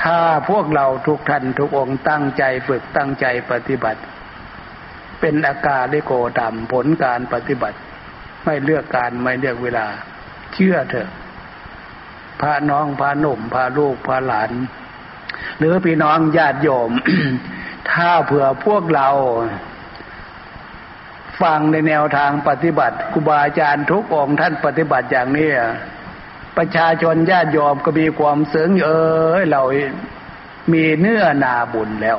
[0.00, 0.18] ถ้า
[0.48, 4.00] พวกเราทุกท่านทุกองค์ตั้งใจฝึกตั้งใจปฏิบัติ
[5.20, 7.78] เป็นอาการได้โกดำผลการปฏิบัติ
[8.44, 9.86] ไม่เลือกการไม่เลือกเวลา
[10.54, 11.08] เชื่อเถอะ
[12.40, 14.50] พาน้องพาหนุ่มพาลูกพาหลาน
[15.58, 16.90] หรือพี่น้องญาติโยม
[17.90, 19.08] ถ้าเผื่อพวกเรา
[21.42, 25.50] ฟังในแนวทางปฏิบัติครูบาอาจารย์ทุกองท่านปฏิบัติอย่างนี้
[26.56, 28.90] ประชาชนญาติโยมก็มีความเสริงเอ
[29.34, 29.62] อเรา
[30.72, 32.18] มีเนื้อนาบุญแล้ว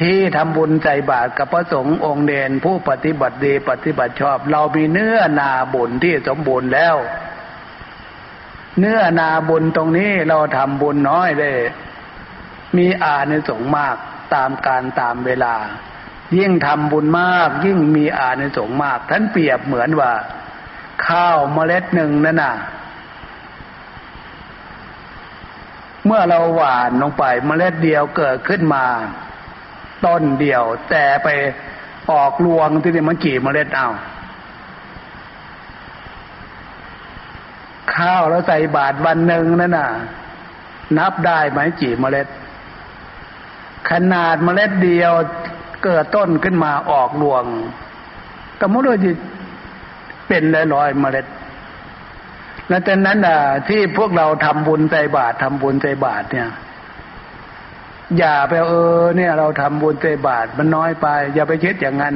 [0.00, 6.96] ที่ทำบุญใจบาตรกับพระสงฆ์องค์เดนผู้ปฏิบัติดีปฏิบัติชอบ เรามีเนื้อนาบุญที่สมบูรณ์แล้ว
[8.78, 11.50] เนื้อนาบุญตรงนี้เราทำบุญน้อยได้
[12.76, 13.96] มีอานิสงส์มาก
[14.34, 15.54] ตามการตามเวลา
[16.38, 20.12] ยิ่งทำบุญมาก ยิ่งมีอานิสงส์มาก ท่านเปรียบเหมือนว่า
[21.06, 22.54] ข้าวเมล็ดหนึ่งนั่นน่ะ
[26.06, 28.84] เมื่อเราหวานลงไปเมล็ดเดียวเกิดขึ้นมา
[30.04, 31.28] ต้นเดียว แต่ไป
[32.10, 33.88] ออกรวงที่นี่มันกี่เมล็ดเอา
[37.94, 39.90] ข้าวแล้วใส่บาทวันหนึ่งนั่นน่ะ
[40.98, 42.26] นับได้ไหมกี่เมล็ด
[43.90, 45.12] ขนาดเมล็ดเดียว
[45.84, 47.44] เกิดต้นขึ้นมาออกรวง
[48.60, 49.10] ก็มุดว่าจะ
[50.28, 50.42] เป็น
[50.74, 51.26] ร้อยๆเมล็ด
[52.68, 56.50] แล้วจากนั้นอะ ที่พวกเราทำบุญใส่บาททำบุญใส่บาทเนี่ย
[58.18, 58.72] อย่าไปเอ
[59.02, 62.14] อ เนี่ย เราทำบุญเตบาทมันน้อยไป อย่าไปคิดอย่างนั้น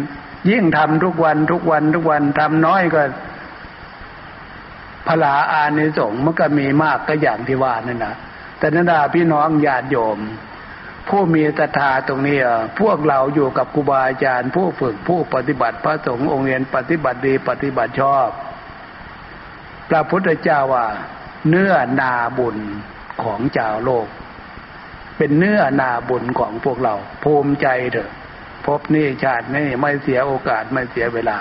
[0.50, 3.02] ยิ่งทำทุกวันทุกวันทุกวันทำน้อยก็
[5.06, 8.14] พลาอานิสงส์มันก็มีมากก็อย่างที่ว่านั่นนะ
[8.58, 10.18] แต่นันดาพี่น้องญาติโยม
[11.08, 12.38] ผู้มีศรัทธาตรงนี้
[12.80, 18.28] พวกเราอยู่กับครูบาอาจารย์ ผู้ฝึกผู้ปฏิบัติพระสงฆ์องค์เรียนปฏิบัติดีปฏิบัติชอบ
[19.88, 20.86] พระพุทธเจ้าว่า
[21.48, 22.56] เนื้อนาบุญ
[23.22, 24.06] ของเจ้าโลก
[25.16, 26.94] เป็นเนื้อนาบุญของพวกเรา
[27.24, 28.10] ภูมิใจเถอะ
[28.66, 31.38] พบนี่ชาตินี่ไม่เสียโอกาสไม่เสียเวลา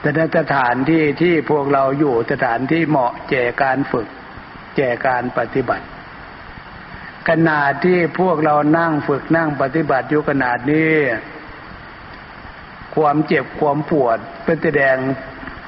[0.00, 4.08] แต่สถานที่ที่พวกเราอยู่สถานที่เหมาะแก่การฝึก
[4.76, 5.86] แก่การปฏิบัติ
[7.28, 10.94] ขนาดที่พวกเรานั่งฝึกนั่งปฏิบัติอยู่ขนาดนี้
[12.94, 14.96] ความเจ็บความปวดเป็นแสดง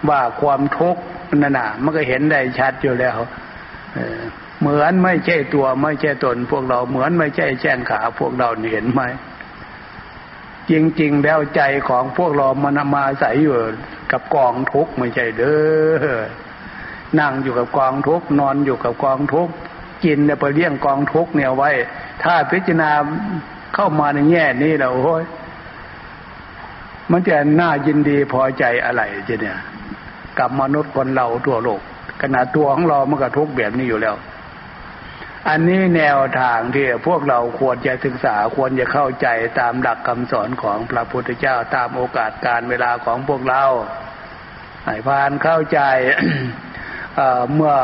[0.09, 1.03] ว่าความทุกข์
[1.37, 3.17] นั่นน่ะมันก็เห็นได้ชัดอยู่แล้ว
[4.61, 9.03] เหมือนไม่ใช่ตัวไม่ใช่ตน พวกเราเหมือนไม่ใช่แช่งขาพวกเราเห็นไหม
[10.71, 13.55] จริงๆแล้วใจของพวกเรามันมาใส่อยู่
[14.13, 15.59] กับกองทุกข์ไม่ใช่เด้
[16.19, 16.21] อ
[17.19, 19.55] นั่งอยู่กับกองทุกข์นอนอยู่กับกองทุกข์
[20.05, 21.71] กินเนี่ยไปเลี้ยงกองทุกเนี่ยไว้
[22.23, 22.91] ถ้าพิจารณา
[23.75, 25.25] เข้ามาในแง่นี้แล้วโอ้ย
[27.11, 29.59] มันจะน่ายินดีพอใจอะไรจะเนี่ย
[30.39, 31.81] กับมนุษย์คนเราทั่วโลก
[32.23, 34.17] ขนาดตัวของเรามันก็ทุกแบบนี้อยู่แล้ว
[35.49, 39.29] อันนี้แนวทางที่พวกเราควรจะศึกษาควรจะเข้าใจ
[39.61, 43.65] ตามหลักคำสอนของพระพุทธเจ้าตามโอกาสการเวลาของพวกเรา
[44.85, 45.81] ให้พานเข้าใจ
[47.17, 47.75] เเมื่อ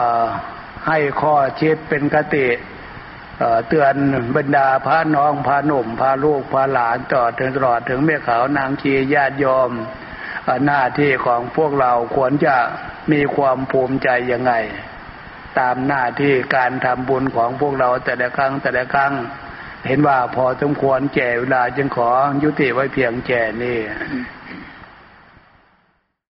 [0.89, 2.47] ให้ข้อเชิดเป็นกติ
[3.68, 3.95] เตือน
[4.37, 9.70] บรรดาพระน้องพระหนุ่มพระลูกพระหลานต่อถึงตลอดถึงแม่ขาวนางชีญาติยอม
[10.66, 12.57] หน้าที่ของพวกเราควรจะ
[13.12, 14.53] มีความภูมิใจยังไง
[15.59, 19.12] ตามหน้าที่การทำบุญของพวกเราแต่ละครั้งแต่ละครั้ง
[19.87, 22.11] เห็นว่าพอสมควรแก่เวลาจึงขอ
[22.43, 23.78] ยุติไว้เพียงแก่นี้